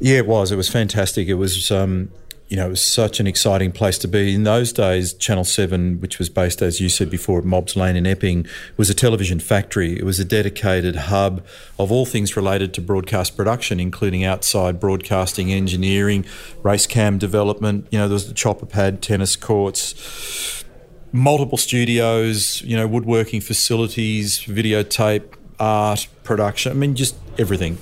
[0.00, 0.52] Yeah, it was.
[0.52, 1.28] It was fantastic.
[1.28, 2.10] It was, um,
[2.48, 4.34] you know, it was such an exciting place to be.
[4.34, 7.96] In those days, Channel 7, which was based, as you said before, at Mobbs Lane
[7.96, 8.46] in Epping,
[8.76, 9.98] was a television factory.
[9.98, 11.44] It was a dedicated hub
[11.78, 16.24] of all things related to broadcast production, including outside broadcasting, engineering,
[16.62, 17.86] race cam development.
[17.90, 20.64] You know, there was the chopper pad, tennis courts,
[21.12, 25.24] multiple studios, you know, woodworking facilities, videotape,
[25.58, 26.72] art, production.
[26.72, 27.78] I mean, just everything.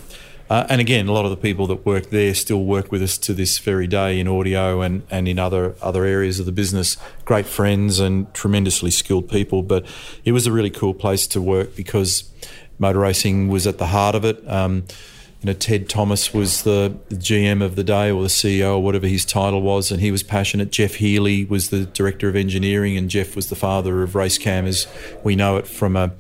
[0.51, 3.17] Uh, and again, a lot of the people that work there still work with us
[3.17, 6.99] to this very day in audio and, and in other other areas of the business.
[7.25, 9.63] Great friends and tremendously skilled people.
[9.63, 9.87] But
[10.25, 12.31] it was a really cool place to work because
[12.79, 14.47] motor racing was at the heart of it.
[14.49, 14.85] Um,
[15.41, 19.07] you know, Ted Thomas was the, GM of the day or the CEO or whatever
[19.07, 20.71] his title was, and he was passionate.
[20.73, 24.87] Jeff Healy was the director of engineering, and Jeff was the father of Racecam as
[25.23, 26.13] we know it from a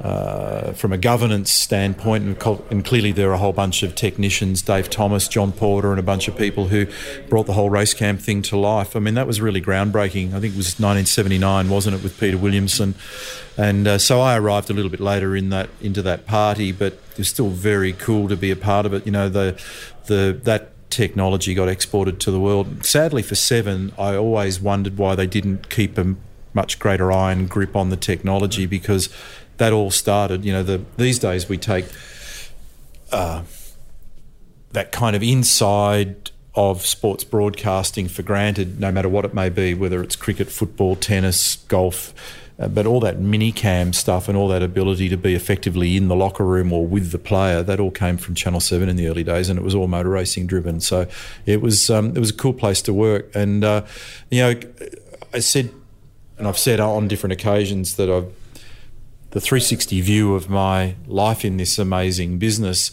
[0.00, 4.62] uh, from a governance standpoint, and, and, clearly there are a whole bunch of technicians,
[4.62, 6.86] Dave Thomas, John Porter, and a bunch of people who
[7.28, 8.96] brought the whole Racecam thing to life.
[8.96, 10.28] I mean, that was really groundbreaking.
[10.28, 12.94] I think it was 1979, wasn't it, with Peter Williamson?
[13.58, 16.94] And uh, so I arrived a little bit later in that into that party, but
[16.94, 19.04] it was still very cool to be a part of it.
[19.04, 19.62] You know, the
[20.06, 22.86] the that technology got exported to the world.
[22.86, 26.16] Sadly, for Seven, I always wondered why they didn't keep a
[26.52, 29.08] much greater iron grip on the technology because
[29.60, 30.42] that all started.
[30.42, 31.84] You know, the, these days we take
[33.12, 33.42] uh,
[34.72, 39.74] that kind of inside of sports broadcasting for granted, no matter what it may be,
[39.74, 42.14] whether it's cricket, football, tennis, golf.
[42.58, 46.08] Uh, but all that mini cam stuff and all that ability to be effectively in
[46.08, 49.08] the locker room or with the player, that all came from Channel Seven in the
[49.08, 50.80] early days, and it was all motor racing driven.
[50.80, 51.06] So
[51.44, 53.34] it was um, it was a cool place to work.
[53.34, 53.84] And uh,
[54.30, 54.60] you know,
[55.34, 55.70] I said,
[56.38, 58.32] and I've said on different occasions that I've
[59.30, 62.90] the 360 view of my life in this amazing business,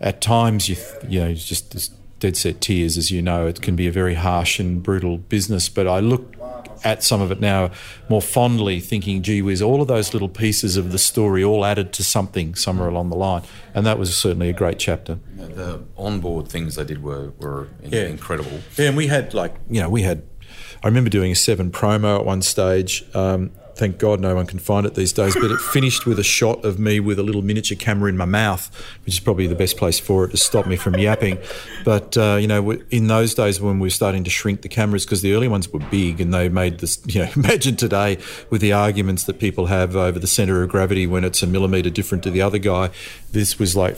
[0.00, 0.76] at times you
[1.08, 3.46] you know just dead set tears, as you know.
[3.46, 6.34] It can be a very harsh and brutal business, but I look
[6.84, 7.70] at some of it now
[8.08, 11.92] more fondly, thinking, gee whiz, all of those little pieces of the story all added
[11.94, 13.42] to something somewhere along the line.
[13.74, 15.18] And that was certainly a great chapter.
[15.36, 18.06] Yeah, the onboard things they did were, were yeah.
[18.06, 18.60] incredible.
[18.76, 20.22] Yeah, and we had, like, you know, we had,
[20.82, 23.04] I remember doing a seven promo at one stage.
[23.14, 25.34] Um, thank God no one can find it these days.
[25.34, 28.24] But it finished with a shot of me with a little miniature camera in my
[28.24, 28.74] mouth,
[29.04, 31.38] which is probably the best place for it to stop me from yapping.
[31.84, 35.04] But uh, you know, in those days when we were starting to shrink the cameras,
[35.04, 36.96] because the early ones were big and they made this.
[37.16, 38.18] You know, imagine today
[38.50, 41.88] with the arguments that people have over the centre of gravity when it's a millimetre
[41.88, 42.90] different to the other guy.
[43.32, 43.96] This was like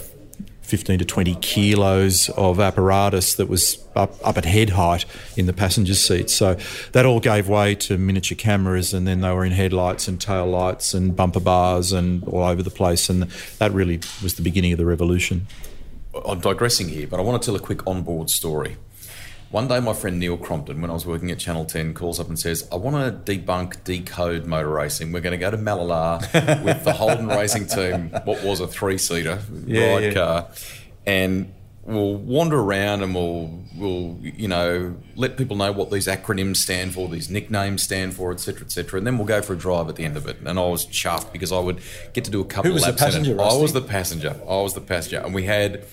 [0.69, 5.55] 15 to 20 kilos of apparatus that was up, up at head height in the
[5.55, 6.29] passenger seat.
[6.29, 6.59] So
[6.93, 10.47] that all gave way to miniature cameras, and then they were in headlights and tail
[10.47, 13.09] lights and bumper bars and all over the place.
[13.09, 13.23] And
[13.59, 15.47] that really was the beginning of the revolution.
[16.27, 18.77] I'm digressing here, but I want to tell a quick onboard story.
[19.51, 22.29] One day, my friend Neil Crompton, when I was working at Channel 10, calls up
[22.29, 25.11] and says, I want to debunk, decode motor racing.
[25.11, 26.21] We're going to go to Mallala
[26.65, 30.13] with the Holden racing team, what was a three seater yeah, ride yeah.
[30.13, 30.49] car.
[31.07, 36.57] And we'll wander around and we'll, we'll, you know, let people know what these acronyms
[36.57, 38.99] stand for, these nicknames stand for, etc., etc.
[38.99, 40.41] And then we'll go for a drive at the end of it.
[40.41, 41.81] And I was chuffed because I would
[42.13, 43.01] get to do a couple Who was of laps.
[43.01, 44.37] The passenger, I was the passenger.
[44.43, 45.21] I was the passenger.
[45.21, 45.87] And we had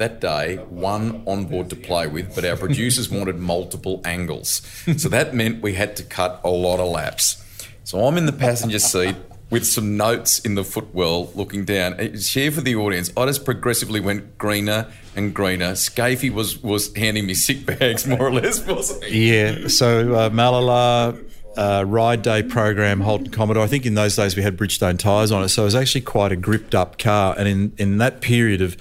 [0.00, 4.62] that day one on board to play with, but our producers wanted multiple angles.
[4.96, 7.44] So that meant we had to cut a lot of laps.
[7.84, 9.16] So I'm in the passenger seat
[9.50, 12.16] with some notes in the footwell looking down.
[12.18, 13.10] Share for the audience.
[13.16, 15.72] I just progressively went greener and greener.
[15.72, 19.32] Skaifey was, was handing me sick bags, more or less, wasn't he?
[19.32, 19.68] Yeah.
[19.68, 23.62] So uh, Mallala, uh, ride day program Holden Commodore.
[23.62, 26.02] I think in those days we had Bridgestone tyres on it, so it was actually
[26.02, 27.34] quite a gripped up car.
[27.36, 28.76] And in, in that period of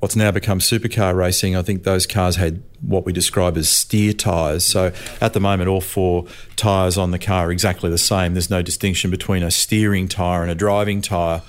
[0.00, 4.12] what's now become supercar racing, I think those cars had what we describe as steer
[4.12, 4.64] tyres.
[4.64, 8.34] So at the moment, all four tyres on the car are exactly the same.
[8.34, 11.42] There's no distinction between a steering tyre and a driving tyre.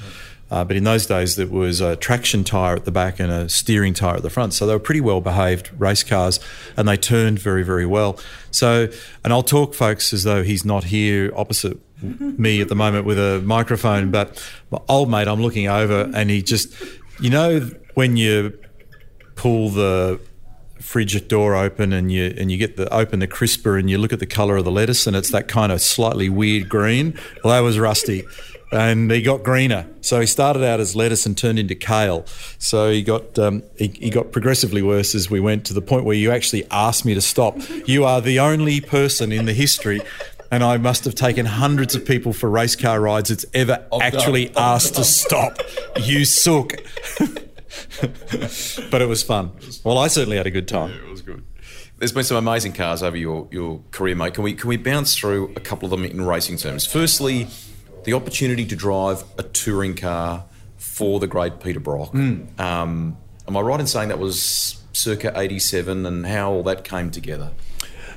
[0.55, 3.49] Uh, but in those days, there was a traction tyre at the back and a
[3.49, 4.53] steering tyre at the front.
[4.53, 6.39] So they were pretty well behaved race cars
[6.77, 8.17] and they turned very, very well.
[8.51, 8.87] So,
[9.25, 13.19] and I'll talk, folks, as though he's not here opposite me at the moment with
[13.19, 14.11] a microphone.
[14.11, 14.41] But
[14.71, 16.73] my old mate, I'm looking over and he just,
[17.19, 18.57] you know, when you
[19.35, 20.21] pull the
[20.79, 24.13] fridge door open and you and you get the open the crisper and you look
[24.13, 27.19] at the colour of the lettuce and it's that kind of slightly weird green.
[27.43, 28.23] Well, that was Rusty
[28.71, 29.87] and he got greener.
[30.01, 32.25] So he started out as lettuce and turned into kale.
[32.57, 36.05] So he got um, he, he, got progressively worse as we went to the point
[36.05, 37.57] where you actually asked me to stop.
[37.87, 40.01] You are the only person in the history.
[40.51, 43.99] And I must have taken hundreds of people for race car rides that's ever oh,
[43.99, 45.59] actually asked to stop.
[45.99, 46.75] You sook.
[48.91, 49.51] but it was fun.
[49.83, 50.91] Well, I certainly had a good time.
[50.91, 51.43] Yeah, it was good.
[51.97, 54.35] There's been some amazing cars over your, your career, mate.
[54.35, 56.85] Can we can we bounce through a couple of them in racing terms?
[56.85, 57.47] Firstly,
[58.05, 60.45] the opportunity to drive a touring car
[60.77, 62.13] for the great Peter Brock.
[62.13, 62.59] Mm.
[62.59, 67.11] Um, am I right in saying that was circa 87 and how all that came
[67.11, 67.51] together?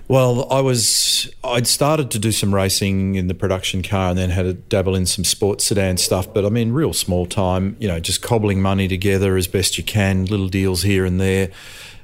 [0.07, 4.31] Well, I was I'd started to do some racing in the production car, and then
[4.31, 6.33] had to dabble in some sports sedan stuff.
[6.33, 7.77] But I mean, real small time.
[7.79, 11.51] You know, just cobbling money together as best you can, little deals here and there,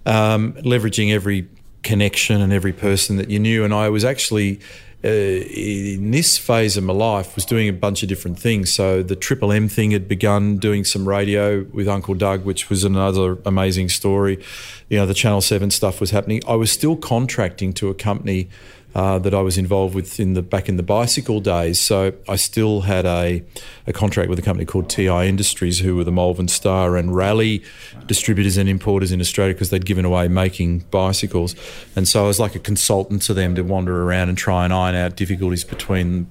[0.05, 1.49] um, leveraging every
[1.83, 3.65] connection and every person that you knew.
[3.65, 4.61] And I was actually
[5.05, 8.73] uh, in this phase of my life was doing a bunch of different things.
[8.73, 12.85] So the Triple M thing had begun doing some radio with Uncle Doug, which was
[12.85, 14.43] another amazing story.
[14.89, 16.41] You know, the Channel Seven stuff was happening.
[16.49, 18.49] I was still contracting to a company
[18.95, 21.81] uh, that I was involved with in the back in the bicycle days.
[21.81, 23.43] So I still had a,
[23.87, 27.63] a contract with a company called TI Industries, who were the Malvern Star and Rally
[28.07, 31.57] distributors and importers in Australia because they'd given away making bicycles.
[31.97, 34.73] And so I was like a consultant to them to wander around and try and
[34.73, 36.31] iron out difficulties between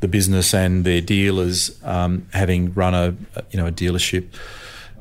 [0.00, 3.16] the business and their dealers, um, having run a
[3.50, 4.28] you know a dealership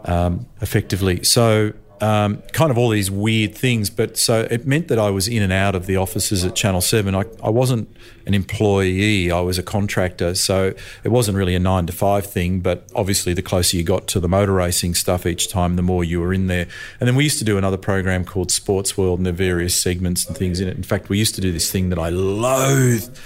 [0.05, 1.23] um, effectively.
[1.23, 3.89] So um, kind of all these weird things.
[3.89, 6.81] But so it meant that I was in and out of the offices at Channel
[6.81, 7.15] 7.
[7.15, 10.35] I, I wasn't an employee, I was a contractor.
[10.35, 10.73] So
[11.03, 12.59] it wasn't really a nine to five thing.
[12.59, 16.03] But obviously, the closer you got to the motor racing stuff each time, the more
[16.03, 16.67] you were in there.
[16.99, 20.25] And then we used to do another program called Sports World, and are various segments
[20.25, 20.77] and things in it.
[20.77, 23.19] In fact, we used to do this thing that I loathed.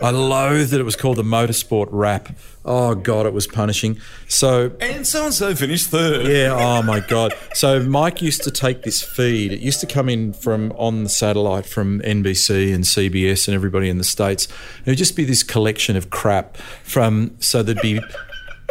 [0.00, 2.28] I loathed that it was called the Motorsport Wrap.
[2.64, 3.98] Oh God, it was punishing.
[4.28, 6.26] So and so and so finished third.
[6.26, 6.54] Yeah.
[6.56, 7.34] Oh my God.
[7.54, 9.52] So Mike used to take this feed.
[9.52, 13.88] It used to come in from on the satellite from NBC and CBS and everybody
[13.88, 14.46] in the states.
[14.84, 17.34] It would just be this collection of crap from.
[17.40, 18.00] So there'd be.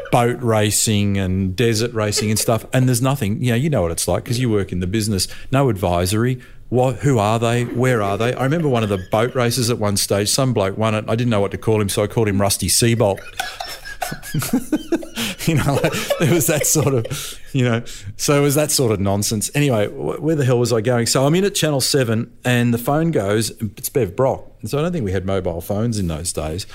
[0.10, 3.92] boat racing and desert racing and stuff and there's nothing you know you know what
[3.92, 7.64] it's like because you work in the business no advisory what, who are they?
[7.64, 8.34] Where are they?
[8.34, 10.30] I remember one of the boat races at one stage.
[10.30, 11.06] Some bloke won it.
[11.08, 13.20] I didn't know what to call him, so I called him Rusty Seabolt.
[15.48, 15.80] you know,
[16.22, 17.84] it was that sort of, you know,
[18.18, 19.50] so it was that sort of nonsense.
[19.56, 21.06] Anyway, where the hell was I going?
[21.06, 24.46] So I'm in at Channel 7 and the phone goes, it's Bev Brock.
[24.66, 26.66] So I don't think we had mobile phones in those days.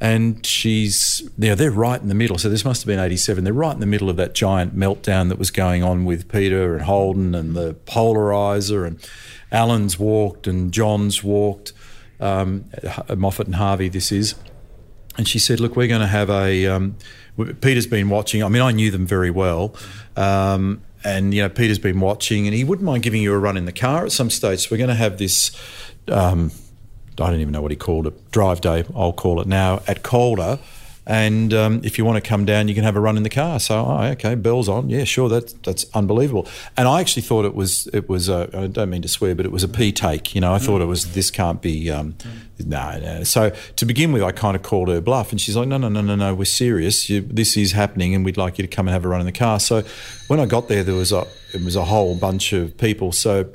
[0.00, 2.38] And she's, you know, they're right in the middle.
[2.38, 3.44] So this must have been 87.
[3.44, 6.74] They're right in the middle of that giant meltdown that was going on with Peter
[6.74, 8.98] and Holden and the polarizer and
[9.52, 11.72] Allan's walked and John's walked,
[12.20, 12.64] um,
[13.14, 14.34] Moffat and Harvey, this is.
[15.18, 16.66] And she said, Look, we're going to have a.
[16.66, 16.96] Um,
[17.60, 18.42] Peter's been watching.
[18.42, 19.74] I mean, I knew them very well.
[20.16, 23.56] Um, and, you know, Peter's been watching and he wouldn't mind giving you a run
[23.56, 24.60] in the car at some stage.
[24.60, 25.50] So we're going to have this.
[26.08, 26.50] Um,
[27.18, 30.02] I don't even know what he called it, drive day, I'll call it now, at
[30.02, 30.58] Calder
[31.04, 33.30] and um, if you want to come down, you can have a run in the
[33.30, 33.58] car.
[33.58, 36.46] So, oh, okay, bells on, yeah, sure, that's that's unbelievable.
[36.76, 39.44] And I actually thought it was it was a, I don't mean to swear, but
[39.44, 40.34] it was a p take.
[40.34, 41.90] You know, I thought it was this can't be.
[41.90, 42.14] Um,
[42.64, 43.24] no, no.
[43.24, 45.88] So to begin with, I kind of called her bluff, and she's like, no, no,
[45.88, 47.10] no, no, no, we're serious.
[47.10, 49.26] You, this is happening, and we'd like you to come and have a run in
[49.26, 49.58] the car.
[49.58, 49.82] So
[50.28, 53.12] when I got there, there was a it was a whole bunch of people.
[53.12, 53.50] So.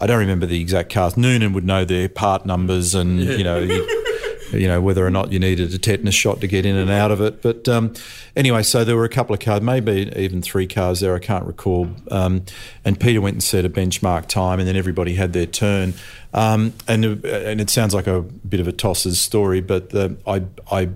[0.00, 1.16] I don't remember the exact cars.
[1.16, 3.66] Noonan would know their part numbers, and you know,
[4.52, 7.10] you know, whether or not you needed a tetanus shot to get in and out
[7.10, 7.42] of it.
[7.42, 7.94] But um,
[8.36, 11.44] anyway, so there were a couple of cars, maybe even three cars there, I can't
[11.44, 11.88] recall.
[12.10, 12.44] Um,
[12.84, 15.94] and Peter went and set a benchmark time, and then everybody had their turn.
[16.32, 20.44] Um, and, and it sounds like a bit of a tosses story, but the, I,
[20.70, 20.90] I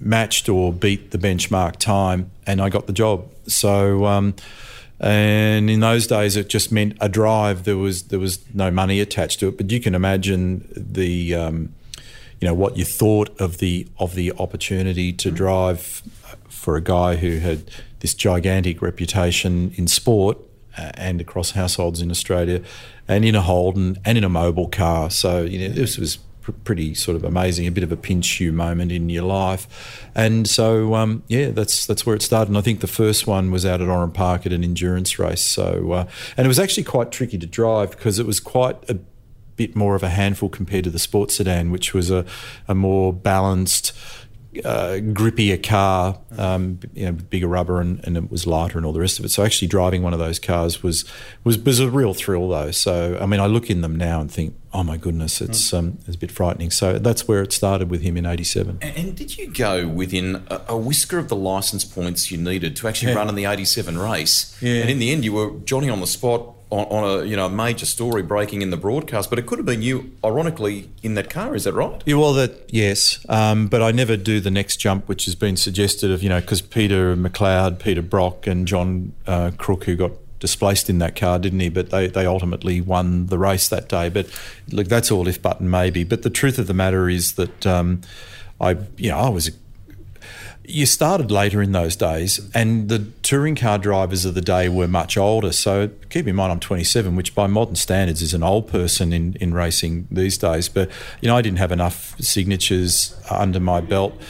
[0.00, 3.30] matched or beat the benchmark time, and I got the job.
[3.46, 4.34] So, um,
[4.98, 7.64] and in those days, it just meant a drive.
[7.64, 11.74] There was there was no money attached to it, but you can imagine the um,
[12.40, 15.36] you know what you thought of the of the opportunity to mm-hmm.
[15.36, 16.02] drive
[16.48, 17.70] for a guy who had
[18.00, 20.38] this gigantic reputation in sport
[20.76, 22.62] uh, and across households in Australia,
[23.08, 25.10] and in a Holden and in a Mobil car.
[25.10, 28.40] So you know this was pr- pretty sort of amazing, a bit of a pinch
[28.40, 32.48] you moment in your life, and so um, yeah, that's that's where it started.
[32.48, 35.42] And I think the first one was out at Oran Park at an endurance race.
[35.42, 36.06] So uh,
[36.36, 38.98] and it was actually quite tricky to drive because it was quite a
[39.56, 42.24] bit more of a handful compared to the sports sedan, which was a,
[42.68, 43.92] a more balanced,
[44.64, 48.92] uh, grippier car, um, you know, bigger rubber and, and, it was lighter and all
[48.92, 49.30] the rest of it.
[49.30, 51.04] So actually driving one of those cars was,
[51.44, 52.70] was was a real thrill though.
[52.70, 55.78] So I mean, I look in them now and think, oh my goodness, it's mm.
[55.78, 56.70] um, it's a bit frightening.
[56.70, 58.78] So that's where it started with him in '87.
[58.80, 62.88] And did you go within a, a, whisker of the license points you needed to
[62.88, 63.18] actually yeah.
[63.18, 64.56] run in the '87 race?
[64.62, 64.80] Yeah.
[64.80, 67.48] And in the end, you were Johnny on the spot on, on, a you know
[67.48, 71.30] major story breaking in the broadcast, but it could have been you, ironically, in that
[71.30, 71.54] car.
[71.54, 72.02] Is that right?
[72.06, 75.56] Yeah, well, that yes, um, but I never do the next jump, which has been
[75.56, 80.12] suggested of you know because Peter McLeod, Peter Brock, and John uh, Crooke, who got
[80.38, 81.68] displaced in that car, didn't he?
[81.68, 84.08] But they, they ultimately won the race that day.
[84.08, 84.28] But
[84.70, 86.04] look, that's all if button maybe.
[86.04, 88.00] But the truth of the matter is that um,
[88.60, 89.50] I you know I was
[90.68, 94.88] you started later in those days, and the touring car drivers of the day were
[94.88, 95.52] much older.
[95.52, 99.36] So keep in mind, I'm 27, which by modern standards is an old person in,
[99.40, 100.68] in racing these days.
[100.68, 100.90] But
[101.20, 104.20] you know, I didn't have enough signatures under my belt.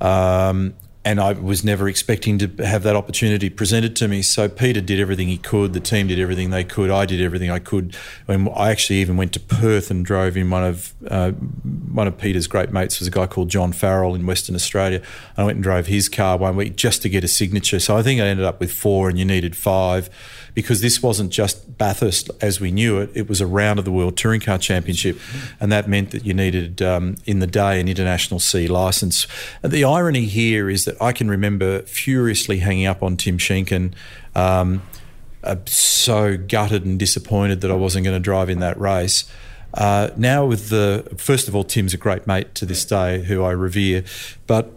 [0.00, 0.74] Um,
[1.04, 4.22] and I was never expecting to have that opportunity presented to me.
[4.22, 5.74] So Peter did everything he could.
[5.74, 6.90] The team did everything they could.
[6.90, 7.94] I did everything I could.
[8.26, 12.16] And I actually even went to Perth and drove in one of uh, one of
[12.16, 15.02] Peter's great mates was a guy called John Farrell in Western Australia.
[15.36, 17.80] I went and drove his car one week just to get a signature.
[17.80, 20.08] So I think I ended up with four, and you needed five
[20.54, 23.10] because this wasn't just Bathurst as we knew it.
[23.14, 25.18] It was a round of the World Touring Car Championship,
[25.60, 29.26] and that meant that you needed um, in the day an international C license.
[29.62, 33.94] And the irony here is that I can remember furiously hanging up on Tim Schenken.
[34.34, 34.82] Um,
[35.42, 39.30] uh, so gutted and disappointed that I wasn't going to drive in that race.
[39.74, 43.42] Uh, now, with the first of all, Tim's a great mate to this day, who
[43.42, 44.04] I revere,
[44.46, 44.72] but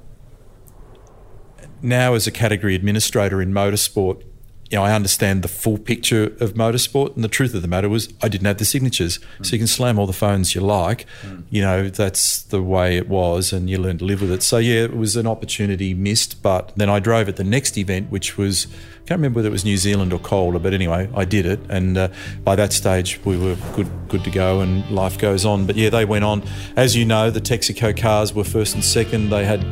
[1.81, 4.23] now as a category administrator in motorsport,
[4.69, 7.87] you know, I understand the full picture of motorsport, and the truth of the matter
[7.87, 9.19] was, I didn't have the signatures.
[9.39, 9.45] Mm.
[9.45, 11.43] So you can slam all the phones you like, mm.
[11.49, 14.43] you know, that's the way it was, and you learn to live with it.
[14.43, 18.11] So yeah, it was an opportunity missed, but then I drove at the next event,
[18.11, 21.23] which was I can't remember whether it was New Zealand or Calder, but anyway, I
[21.23, 22.09] did it, and uh,
[22.43, 25.65] by that stage we were good, good to go, and life goes on.
[25.65, 26.43] But yeah, they went on.
[26.75, 29.29] As you know, the Texaco cars were first and second.
[29.29, 29.65] They had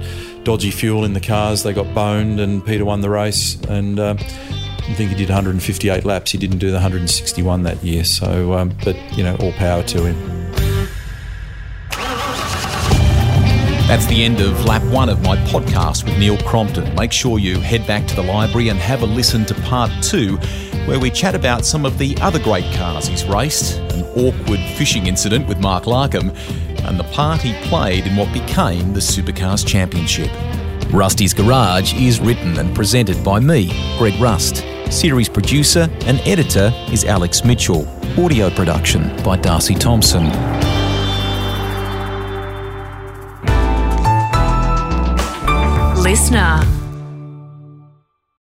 [0.46, 1.64] dodgy fuel in the cars.
[1.64, 4.00] They got boned, and Peter won the race, and.
[4.00, 4.16] Uh,
[4.88, 6.32] I think he did 158 laps.
[6.32, 8.04] He didn't do the 161 that year.
[8.04, 10.46] So, um, but you know, all power to him.
[13.88, 16.96] That's the end of lap one of my podcast with Neil Crompton.
[16.96, 20.38] Make sure you head back to the library and have a listen to part two,
[20.86, 25.08] where we chat about some of the other great cars he's raced, an awkward fishing
[25.08, 26.36] incident with Mark Larkham,
[26.88, 30.32] and the part he played in what became the Supercars Championship.
[30.92, 34.64] Rusty's Garage is written and presented by me, Greg Rust.
[34.90, 37.88] Series producer and editor is Alex Mitchell.
[38.18, 40.26] Audio production by Darcy Thompson.
[46.02, 46.85] Listener.